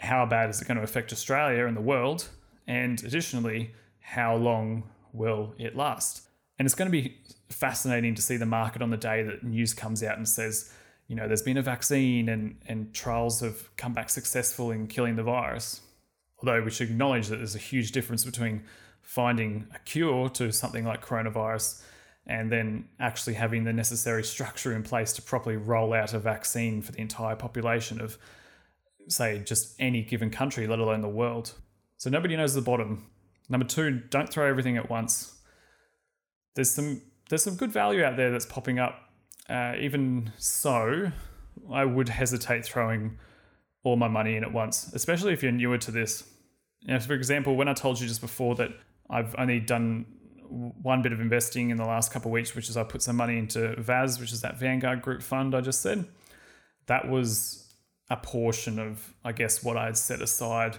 How 0.00 0.24
bad 0.24 0.48
is 0.48 0.60
it 0.60 0.66
going 0.66 0.78
to 0.78 0.82
affect 0.82 1.12
Australia 1.12 1.66
and 1.66 1.76
the 1.76 1.82
world? 1.82 2.28
And 2.66 3.02
additionally, 3.04 3.72
how 4.00 4.34
long 4.34 4.84
will 5.12 5.54
it 5.58 5.76
last? 5.76 6.22
And 6.58 6.66
it's 6.66 6.74
going 6.74 6.90
to 6.90 6.92
be 6.92 7.18
fascinating 7.50 8.14
to 8.14 8.22
see 8.22 8.36
the 8.36 8.46
market 8.46 8.80
on 8.80 8.90
the 8.90 8.96
day 8.96 9.22
that 9.22 9.42
news 9.44 9.74
comes 9.74 10.02
out 10.02 10.16
and 10.16 10.28
says, 10.28 10.72
you 11.06 11.16
know, 11.16 11.26
there's 11.26 11.42
been 11.42 11.58
a 11.58 11.62
vaccine 11.62 12.28
and, 12.30 12.56
and 12.66 12.94
trials 12.94 13.40
have 13.40 13.76
come 13.76 13.92
back 13.92 14.08
successful 14.08 14.70
in 14.70 14.86
killing 14.86 15.16
the 15.16 15.22
virus. 15.22 15.82
Although 16.38 16.62
we 16.62 16.70
should 16.70 16.90
acknowledge 16.90 17.28
that 17.28 17.36
there's 17.36 17.54
a 17.54 17.58
huge 17.58 17.92
difference 17.92 18.24
between 18.24 18.62
finding 19.02 19.66
a 19.74 19.78
cure 19.80 20.30
to 20.30 20.50
something 20.50 20.84
like 20.84 21.04
coronavirus 21.04 21.82
and 22.26 22.50
then 22.50 22.88
actually 23.00 23.34
having 23.34 23.64
the 23.64 23.72
necessary 23.72 24.22
structure 24.24 24.74
in 24.74 24.82
place 24.82 25.12
to 25.14 25.22
properly 25.22 25.56
roll 25.56 25.92
out 25.92 26.14
a 26.14 26.18
vaccine 26.18 26.80
for 26.80 26.92
the 26.92 27.00
entire 27.00 27.36
population 27.36 28.00
of, 28.00 28.16
say, 29.10 29.40
just 29.40 29.74
any 29.78 30.02
given 30.02 30.30
country, 30.30 30.66
let 30.66 30.78
alone 30.78 31.00
the 31.00 31.08
world. 31.08 31.52
So 31.98 32.10
nobody 32.10 32.36
knows 32.36 32.54
the 32.54 32.62
bottom. 32.62 33.10
Number 33.48 33.66
two, 33.66 34.00
don't 34.10 34.28
throw 34.28 34.48
everything 34.48 34.76
at 34.76 34.88
once. 34.88 35.36
There's 36.54 36.70
some 36.70 37.02
there's 37.28 37.44
some 37.44 37.56
good 37.56 37.70
value 37.70 38.02
out 38.02 38.16
there 38.16 38.30
that's 38.32 38.46
popping 38.46 38.78
up. 38.78 38.98
Uh, 39.48 39.74
even 39.78 40.32
so, 40.36 41.12
I 41.72 41.84
would 41.84 42.08
hesitate 42.08 42.64
throwing 42.64 43.18
all 43.84 43.96
my 43.96 44.08
money 44.08 44.36
in 44.36 44.44
at 44.44 44.52
once, 44.52 44.92
especially 44.94 45.32
if 45.32 45.42
you're 45.42 45.52
newer 45.52 45.78
to 45.78 45.90
this. 45.90 46.24
You 46.80 46.94
know, 46.94 47.00
for 47.00 47.14
example, 47.14 47.56
when 47.56 47.68
I 47.68 47.74
told 47.74 48.00
you 48.00 48.08
just 48.08 48.20
before 48.20 48.54
that 48.56 48.70
I've 49.08 49.34
only 49.38 49.60
done 49.60 50.06
one 50.48 51.02
bit 51.02 51.12
of 51.12 51.20
investing 51.20 51.70
in 51.70 51.76
the 51.76 51.84
last 51.84 52.12
couple 52.12 52.30
of 52.30 52.32
weeks, 52.32 52.54
which 52.54 52.68
is 52.68 52.76
I 52.76 52.82
put 52.82 53.02
some 53.02 53.16
money 53.16 53.38
into 53.38 53.80
VAS, 53.80 54.18
which 54.18 54.32
is 54.32 54.40
that 54.40 54.58
Vanguard 54.58 55.02
Group 55.02 55.22
fund 55.22 55.54
I 55.54 55.60
just 55.60 55.80
said. 55.80 56.06
That 56.86 57.08
was 57.08 57.69
a 58.10 58.16
portion 58.16 58.78
of, 58.78 59.14
I 59.24 59.32
guess, 59.32 59.62
what 59.62 59.76
I 59.76 59.86
had 59.86 59.96
set 59.96 60.20
aside 60.20 60.78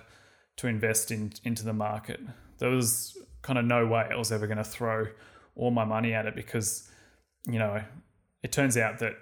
to 0.57 0.67
invest 0.67 1.11
in 1.11 1.33
into 1.43 1.63
the 1.63 1.73
market 1.73 2.19
there 2.61 2.69
was 2.69 3.17
kind 3.41 3.57
of 3.57 3.65
no 3.65 3.87
way 3.87 4.07
I 4.09 4.15
was 4.15 4.31
ever 4.31 4.45
going 4.45 4.59
to 4.59 4.63
throw 4.63 5.07
all 5.55 5.71
my 5.71 5.83
money 5.83 6.13
at 6.13 6.27
it 6.27 6.35
because, 6.35 6.87
you 7.47 7.57
know, 7.57 7.83
it 8.43 8.51
turns 8.51 8.77
out 8.77 8.99
that 8.99 9.13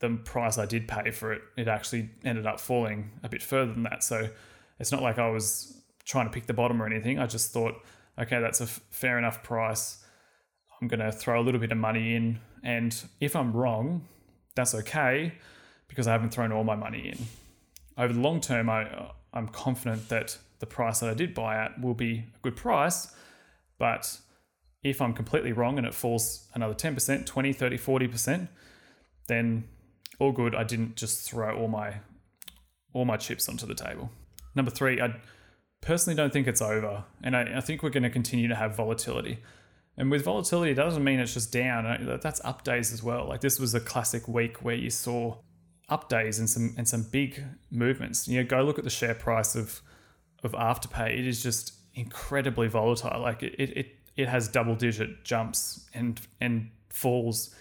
the 0.00 0.20
price 0.24 0.58
I 0.58 0.66
did 0.66 0.88
pay 0.88 1.12
for 1.12 1.32
it, 1.32 1.42
it 1.56 1.68
actually 1.68 2.10
ended 2.24 2.44
up 2.44 2.58
falling 2.58 3.12
a 3.22 3.28
bit 3.28 3.40
further 3.40 3.72
than 3.72 3.84
that. 3.84 4.02
So 4.02 4.28
it's 4.80 4.90
not 4.90 5.00
like 5.00 5.18
I 5.18 5.30
was 5.30 5.80
trying 6.04 6.26
to 6.26 6.32
pick 6.32 6.46
the 6.46 6.54
bottom 6.54 6.82
or 6.82 6.86
anything. 6.86 7.20
I 7.20 7.26
just 7.26 7.52
thought, 7.52 7.74
okay, 8.20 8.40
that's 8.40 8.60
a 8.60 8.64
f- 8.64 8.80
fair 8.90 9.16
enough 9.16 9.44
price. 9.44 10.04
I'm 10.82 10.88
going 10.88 11.00
to 11.00 11.12
throw 11.12 11.40
a 11.40 11.42
little 11.42 11.60
bit 11.60 11.70
of 11.70 11.78
money 11.78 12.16
in. 12.16 12.40
And 12.64 13.00
if 13.20 13.36
I'm 13.36 13.52
wrong, 13.52 14.08
that's 14.56 14.74
okay 14.74 15.34
because 15.86 16.08
I 16.08 16.12
haven't 16.12 16.30
thrown 16.30 16.50
all 16.50 16.64
my 16.64 16.74
money 16.74 17.10
in. 17.10 17.26
Over 17.98 18.12
the 18.12 18.20
long 18.20 18.40
term, 18.40 18.70
I, 18.70 19.10
I'm 19.32 19.48
confident 19.48 20.08
that 20.08 20.38
the 20.60 20.66
price 20.66 21.00
that 21.00 21.10
I 21.10 21.14
did 21.14 21.34
buy 21.34 21.56
at 21.56 21.80
will 21.80 21.94
be 21.94 22.24
a 22.34 22.38
good 22.42 22.56
price. 22.56 23.14
But 23.78 24.18
if 24.82 25.02
I'm 25.02 25.12
completely 25.12 25.52
wrong 25.52 25.78
and 25.78 25.86
it 25.86 25.94
falls 25.94 26.48
another 26.54 26.74
10%, 26.74 27.26
20, 27.26 27.52
30, 27.52 27.78
40%, 27.78 28.48
then 29.26 29.64
all 30.18 30.32
good. 30.32 30.54
I 30.54 30.64
didn't 30.64 30.96
just 30.96 31.28
throw 31.28 31.56
all 31.56 31.68
my 31.68 31.94
all 32.92 33.04
my 33.04 33.16
chips 33.16 33.48
onto 33.48 33.66
the 33.66 33.74
table. 33.74 34.10
Number 34.54 34.70
three, 34.70 35.00
I 35.00 35.14
personally 35.80 36.16
don't 36.16 36.32
think 36.32 36.46
it's 36.46 36.62
over. 36.62 37.04
And 37.22 37.36
I, 37.36 37.58
I 37.58 37.60
think 37.60 37.82
we're 37.82 37.90
going 37.90 38.02
to 38.02 38.10
continue 38.10 38.48
to 38.48 38.54
have 38.54 38.74
volatility. 38.74 39.38
And 39.96 40.10
with 40.10 40.24
volatility, 40.24 40.72
it 40.72 40.76
doesn't 40.76 41.04
mean 41.04 41.20
it's 41.20 41.34
just 41.34 41.52
down. 41.52 42.18
That's 42.22 42.40
up 42.44 42.64
days 42.64 42.92
as 42.92 43.02
well. 43.02 43.28
Like 43.28 43.40
this 43.40 43.60
was 43.60 43.74
a 43.74 43.80
classic 43.80 44.26
week 44.26 44.64
where 44.64 44.74
you 44.74 44.90
saw 44.90 45.36
up 45.88 46.08
days 46.08 46.38
and 46.38 46.48
some 46.48 46.74
and 46.76 46.86
some 46.86 47.02
big 47.02 47.42
movements. 47.70 48.28
You 48.28 48.42
know, 48.42 48.48
go 48.48 48.62
look 48.62 48.78
at 48.78 48.84
the 48.84 48.90
share 48.90 49.14
price 49.14 49.54
of 49.54 49.80
of 50.42 50.52
Afterpay, 50.52 51.18
it 51.18 51.26
is 51.26 51.42
just 51.42 51.74
incredibly 51.94 52.68
volatile. 52.68 53.20
Like 53.20 53.42
it, 53.42 53.54
it, 53.58 53.96
it 54.16 54.28
has 54.28 54.48
double 54.48 54.74
digit 54.74 55.24
jumps 55.24 55.88
and 55.94 56.20
and 56.40 56.70
falls 56.90 57.54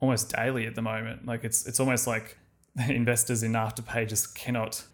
almost 0.00 0.34
daily 0.34 0.66
at 0.66 0.74
the 0.74 0.82
moment. 0.82 1.26
Like 1.26 1.44
it's 1.44 1.66
it's 1.66 1.80
almost 1.80 2.06
like 2.06 2.38
investors 2.88 3.42
in 3.42 3.52
Afterpay 3.52 4.08
just 4.08 4.34
cannot 4.34 4.84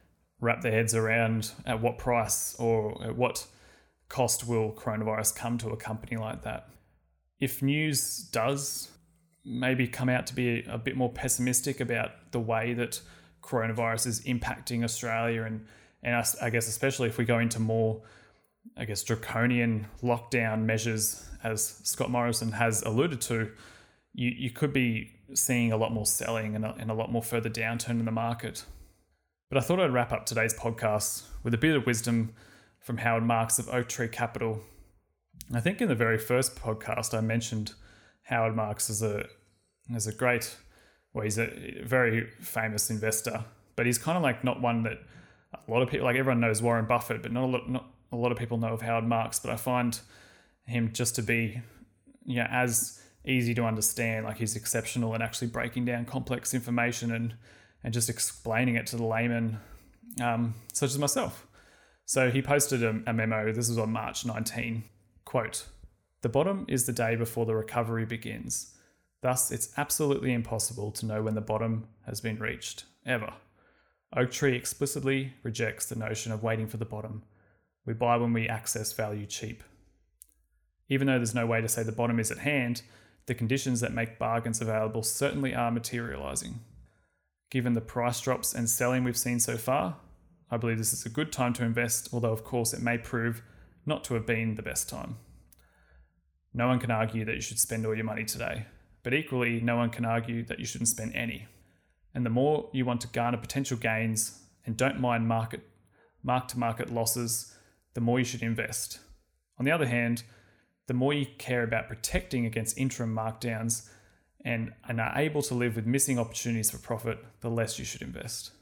wrap 0.40 0.60
their 0.62 0.72
heads 0.72 0.94
around 0.94 1.52
at 1.66 1.80
what 1.80 1.98
price 1.98 2.56
or 2.58 3.00
at 3.04 3.16
what 3.16 3.46
cost 4.08 4.46
will 4.46 4.72
coronavirus 4.72 5.34
come 5.34 5.56
to 5.58 5.70
a 5.70 5.76
company 5.76 6.16
like 6.16 6.42
that. 6.42 6.68
If 7.40 7.62
news 7.62 8.18
does 8.32 8.91
maybe 9.44 9.88
come 9.88 10.08
out 10.08 10.26
to 10.28 10.34
be 10.34 10.64
a 10.68 10.78
bit 10.78 10.96
more 10.96 11.10
pessimistic 11.10 11.80
about 11.80 12.10
the 12.30 12.40
way 12.40 12.74
that 12.74 13.00
coronavirus 13.42 14.06
is 14.06 14.20
impacting 14.22 14.84
Australia 14.84 15.42
and 15.42 15.66
and 16.04 16.16
us, 16.16 16.36
I 16.42 16.50
guess 16.50 16.66
especially 16.66 17.08
if 17.08 17.18
we 17.18 17.24
go 17.24 17.38
into 17.38 17.60
more 17.60 18.02
I 18.76 18.84
guess 18.84 19.02
draconian 19.02 19.86
lockdown 20.02 20.62
measures 20.62 21.28
as 21.42 21.80
Scott 21.82 22.10
Morrison 22.10 22.52
has 22.52 22.82
alluded 22.82 23.20
to 23.22 23.50
you 24.14 24.30
you 24.30 24.50
could 24.50 24.72
be 24.72 25.12
seeing 25.34 25.72
a 25.72 25.76
lot 25.76 25.92
more 25.92 26.06
selling 26.06 26.54
and 26.54 26.64
a, 26.64 26.74
and 26.78 26.90
a 26.90 26.94
lot 26.94 27.10
more 27.10 27.22
further 27.22 27.48
downturn 27.48 27.98
in 27.98 28.04
the 28.04 28.12
market. 28.12 28.64
But 29.48 29.58
I 29.58 29.60
thought 29.62 29.80
I'd 29.80 29.92
wrap 29.92 30.12
up 30.12 30.26
today's 30.26 30.54
podcast 30.54 31.24
with 31.42 31.54
a 31.54 31.58
bit 31.58 31.76
of 31.76 31.86
wisdom 31.86 32.34
from 32.80 32.98
Howard 32.98 33.24
Marks 33.24 33.58
of 33.58 33.68
Oaktree 33.68 34.08
Capital. 34.08 34.60
I 35.52 35.60
think 35.60 35.80
in 35.80 35.88
the 35.88 35.94
very 35.94 36.18
first 36.18 36.56
podcast 36.56 37.16
I 37.16 37.20
mentioned 37.20 37.74
Howard 38.24 38.54
Marks 38.54 38.90
is 38.90 39.02
a 39.02 39.26
as 39.94 40.06
a 40.06 40.12
great 40.12 40.56
well 41.12 41.24
he's 41.24 41.38
a 41.38 41.82
very 41.84 42.26
famous 42.40 42.90
investor, 42.90 43.44
but 43.76 43.86
he's 43.86 43.98
kind 43.98 44.16
of 44.16 44.22
like 44.22 44.44
not 44.44 44.60
one 44.60 44.82
that 44.84 44.98
a 45.52 45.70
lot 45.70 45.82
of 45.82 45.90
people 45.90 46.06
like 46.06 46.16
everyone 46.16 46.40
knows 46.40 46.62
Warren 46.62 46.86
Buffett, 46.86 47.22
but 47.22 47.32
not 47.32 47.44
a 47.44 47.46
lot 47.46 47.70
not 47.70 47.86
a 48.10 48.16
lot 48.16 48.32
of 48.32 48.38
people 48.38 48.58
know 48.58 48.72
of 48.72 48.82
Howard 48.82 49.04
Marks. 49.04 49.38
But 49.38 49.50
I 49.50 49.56
find 49.56 49.98
him 50.66 50.92
just 50.92 51.14
to 51.16 51.22
be 51.22 51.60
you 52.24 52.36
know 52.36 52.48
as 52.50 53.00
easy 53.24 53.54
to 53.54 53.64
understand. 53.64 54.24
Like 54.24 54.38
he's 54.38 54.56
exceptional 54.56 55.14
at 55.14 55.22
actually 55.22 55.48
breaking 55.48 55.84
down 55.84 56.04
complex 56.04 56.54
information 56.54 57.12
and 57.12 57.34
and 57.84 57.92
just 57.92 58.08
explaining 58.08 58.76
it 58.76 58.86
to 58.86 58.96
the 58.96 59.04
layman, 59.04 59.58
um, 60.20 60.54
such 60.72 60.90
as 60.90 60.98
myself. 60.98 61.46
So 62.04 62.30
he 62.30 62.42
posted 62.42 62.82
a, 62.82 63.00
a 63.06 63.12
memo. 63.12 63.52
This 63.52 63.68
was 63.68 63.78
on 63.78 63.90
March 63.90 64.24
19. 64.24 64.84
Quote, 65.24 65.66
the 66.22 66.28
bottom 66.28 66.64
is 66.68 66.86
the 66.86 66.92
day 66.92 67.16
before 67.16 67.46
the 67.46 67.54
recovery 67.54 68.06
begins. 68.06 68.74
Thus, 69.20 69.50
it's 69.50 69.72
absolutely 69.76 70.32
impossible 70.32 70.90
to 70.92 71.06
know 71.06 71.22
when 71.22 71.34
the 71.34 71.40
bottom 71.40 71.86
has 72.06 72.20
been 72.20 72.38
reached, 72.38 72.84
ever. 73.04 73.34
Oaktree 74.16 74.56
explicitly 74.56 75.34
rejects 75.42 75.86
the 75.86 75.96
notion 75.96 76.32
of 76.32 76.42
waiting 76.42 76.66
for 76.66 76.76
the 76.76 76.84
bottom. 76.84 77.22
We 77.86 77.94
buy 77.94 78.16
when 78.16 78.32
we 78.32 78.48
access 78.48 78.92
value 78.92 79.26
cheap. 79.26 79.62
Even 80.88 81.06
though 81.06 81.18
there's 81.18 81.34
no 81.34 81.46
way 81.46 81.60
to 81.60 81.68
say 81.68 81.82
the 81.82 81.92
bottom 81.92 82.20
is 82.20 82.30
at 82.30 82.38
hand, 82.38 82.82
the 83.26 83.34
conditions 83.34 83.80
that 83.80 83.94
make 83.94 84.18
bargains 84.18 84.60
available 84.60 85.02
certainly 85.02 85.54
are 85.54 85.70
materializing. 85.70 86.60
Given 87.50 87.72
the 87.72 87.80
price 87.80 88.20
drops 88.20 88.54
and 88.54 88.68
selling 88.68 89.04
we've 89.04 89.16
seen 89.16 89.40
so 89.40 89.56
far, 89.56 89.96
I 90.50 90.56
believe 90.56 90.78
this 90.78 90.92
is 90.92 91.06
a 91.06 91.10
good 91.10 91.32
time 91.32 91.52
to 91.54 91.64
invest, 91.64 92.08
although, 92.12 92.32
of 92.32 92.44
course, 92.44 92.72
it 92.72 92.82
may 92.82 92.98
prove 92.98 93.42
not 93.86 94.04
to 94.04 94.14
have 94.14 94.26
been 94.26 94.54
the 94.54 94.62
best 94.62 94.88
time. 94.88 95.16
No 96.54 96.68
one 96.68 96.78
can 96.78 96.90
argue 96.90 97.24
that 97.24 97.34
you 97.34 97.40
should 97.40 97.58
spend 97.58 97.86
all 97.86 97.94
your 97.94 98.04
money 98.04 98.24
today, 98.24 98.66
but 99.02 99.14
equally, 99.14 99.60
no 99.60 99.76
one 99.76 99.90
can 99.90 100.04
argue 100.04 100.44
that 100.44 100.58
you 100.58 100.66
shouldn't 100.66 100.88
spend 100.88 101.14
any. 101.14 101.46
And 102.14 102.26
the 102.26 102.30
more 102.30 102.68
you 102.72 102.84
want 102.84 103.00
to 103.02 103.08
garner 103.08 103.38
potential 103.38 103.76
gains 103.76 104.40
and 104.66 104.76
don't 104.76 105.00
mind 105.00 105.26
market 105.26 105.62
mark 106.22 106.48
to 106.48 106.58
market 106.58 106.92
losses, 106.92 107.56
the 107.94 108.00
more 108.00 108.18
you 108.18 108.24
should 108.24 108.42
invest. 108.42 109.00
On 109.58 109.64
the 109.64 109.72
other 109.72 109.86
hand, 109.86 110.22
the 110.86 110.94
more 110.94 111.12
you 111.12 111.26
care 111.38 111.62
about 111.62 111.88
protecting 111.88 112.46
against 112.46 112.78
interim 112.78 113.14
markdowns 113.14 113.88
and, 114.44 114.72
and 114.88 115.00
are 115.00 115.12
able 115.16 115.42
to 115.42 115.54
live 115.54 115.76
with 115.76 115.86
missing 115.86 116.18
opportunities 116.18 116.70
for 116.70 116.78
profit, 116.78 117.18
the 117.40 117.50
less 117.50 117.78
you 117.78 117.84
should 117.84 118.02
invest. 118.02 118.52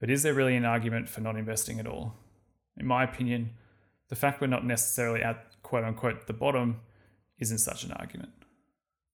But 0.00 0.10
is 0.10 0.22
there 0.22 0.34
really 0.34 0.56
an 0.56 0.64
argument 0.64 1.08
for 1.08 1.20
not 1.20 1.36
investing 1.36 1.78
at 1.78 1.86
all? 1.86 2.14
In 2.76 2.86
my 2.86 3.04
opinion, 3.04 3.50
the 4.08 4.16
fact 4.16 4.40
we're 4.40 4.46
not 4.46 4.64
necessarily 4.64 5.22
at 5.22 5.49
quote 5.70 5.84
unquote 5.84 6.26
the 6.26 6.32
bottom 6.32 6.80
isn't 7.38 7.58
such 7.58 7.84
an 7.84 7.92
argument. 7.92 8.32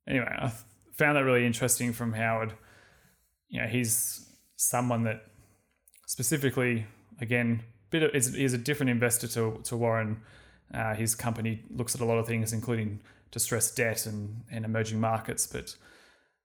Anyway, 0.08 0.26
I 0.26 0.50
found 0.96 1.16
that 1.16 1.24
really 1.24 1.44
interesting 1.44 1.92
from 1.92 2.14
Howard. 2.14 2.54
You 3.48 3.60
know, 3.60 3.66
he's 3.66 4.26
someone 4.56 5.04
that 5.04 5.20
specifically, 6.06 6.86
again, 7.20 7.62
bit 7.90 8.04
of, 8.04 8.14
is, 8.14 8.34
is 8.34 8.54
a 8.54 8.58
different 8.58 8.88
investor 8.88 9.28
to, 9.28 9.60
to 9.64 9.76
Warren. 9.76 10.22
Uh, 10.72 10.94
his 10.94 11.14
company 11.14 11.62
looks 11.68 11.94
at 11.94 12.00
a 12.00 12.06
lot 12.06 12.16
of 12.16 12.26
things, 12.26 12.54
including 12.54 13.00
distressed 13.30 13.76
debt 13.76 14.06
and, 14.06 14.42
and 14.50 14.64
emerging 14.64 14.98
markets. 14.98 15.46
But 15.46 15.76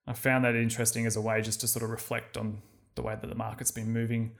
I 0.07 0.11
found 0.11 0.43
that 0.43 0.55
interesting 0.55 1.05
as 1.05 1.15
a 1.15 1.21
way 1.21 1.41
just 1.41 1.61
to 1.61 1.67
sort 1.69 1.83
of 1.83 1.89
reflect 1.89 2.35
on 2.35 2.61
the 2.95 3.01
way 3.01 3.15
that 3.19 3.27
the 3.27 3.35
market's 3.35 3.71
been 3.71 3.93
moving 3.93 4.33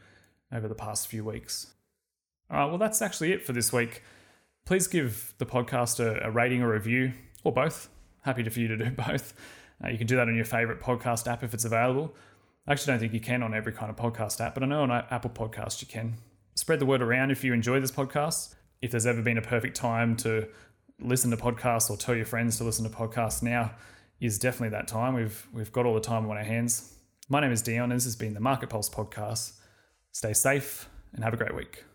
over 0.51 0.67
the 0.67 0.75
past 0.75 1.07
few 1.07 1.23
weeks. 1.23 1.73
All 2.49 2.57
right, 2.57 2.65
well, 2.65 2.77
that's 2.77 3.01
actually 3.01 3.31
it 3.31 3.45
for 3.45 3.53
this 3.53 3.71
week 3.71 4.03
please 4.65 4.87
give 4.87 5.33
the 5.37 5.45
podcast 5.45 5.99
a, 5.99 6.27
a 6.27 6.31
rating 6.31 6.61
or 6.61 6.71
review, 6.71 7.13
or 7.43 7.51
both. 7.51 7.89
Happy 8.21 8.47
for 8.47 8.59
you 8.59 8.67
to 8.67 8.77
do 8.77 8.91
both. 9.07 9.33
Uh, 9.83 9.89
you 9.89 9.97
can 9.97 10.07
do 10.07 10.15
that 10.15 10.27
on 10.27 10.35
your 10.35 10.45
favorite 10.45 10.79
podcast 10.79 11.27
app 11.27 11.43
if 11.43 11.53
it's 11.53 11.65
available. 11.65 12.13
I 12.67 12.73
actually 12.73 12.93
don't 12.93 12.99
think 12.99 13.13
you 13.13 13.19
can 13.19 13.41
on 13.41 13.53
every 13.53 13.73
kind 13.73 13.89
of 13.89 13.95
podcast 13.95 14.39
app, 14.39 14.53
but 14.53 14.63
I 14.63 14.67
know 14.67 14.83
on 14.83 14.91
Apple 14.91 15.31
Podcast 15.31 15.81
you 15.81 15.87
can. 15.87 16.15
Spread 16.53 16.79
the 16.79 16.85
word 16.85 17.01
around 17.01 17.31
if 17.31 17.43
you 17.43 17.53
enjoy 17.53 17.79
this 17.79 17.91
podcast. 17.91 18.53
If 18.81 18.91
there's 18.91 19.05
ever 19.07 19.21
been 19.21 19.37
a 19.37 19.41
perfect 19.41 19.75
time 19.75 20.15
to 20.17 20.47
listen 20.99 21.31
to 21.31 21.37
podcasts 21.37 21.89
or 21.89 21.97
tell 21.97 22.15
your 22.15 22.25
friends 22.25 22.57
to 22.57 22.63
listen 22.63 22.89
to 22.89 22.95
podcasts, 22.95 23.41
now 23.41 23.71
is 24.19 24.37
definitely 24.37 24.69
that 24.69 24.87
time. 24.87 25.15
We've 25.15 25.47
we've 25.53 25.71
got 25.71 25.85
all 25.85 25.95
the 25.95 26.01
time 26.01 26.29
on 26.29 26.37
our 26.37 26.43
hands. 26.43 26.95
My 27.27 27.39
name 27.39 27.51
is 27.51 27.61
Dion, 27.61 27.91
and 27.91 27.93
this 27.93 28.03
has 28.03 28.15
been 28.15 28.33
the 28.33 28.39
Market 28.39 28.69
Pulse 28.69 28.89
podcast. 28.89 29.53
Stay 30.11 30.33
safe 30.33 30.87
and 31.13 31.23
have 31.23 31.33
a 31.33 31.37
great 31.37 31.55
week. 31.55 31.85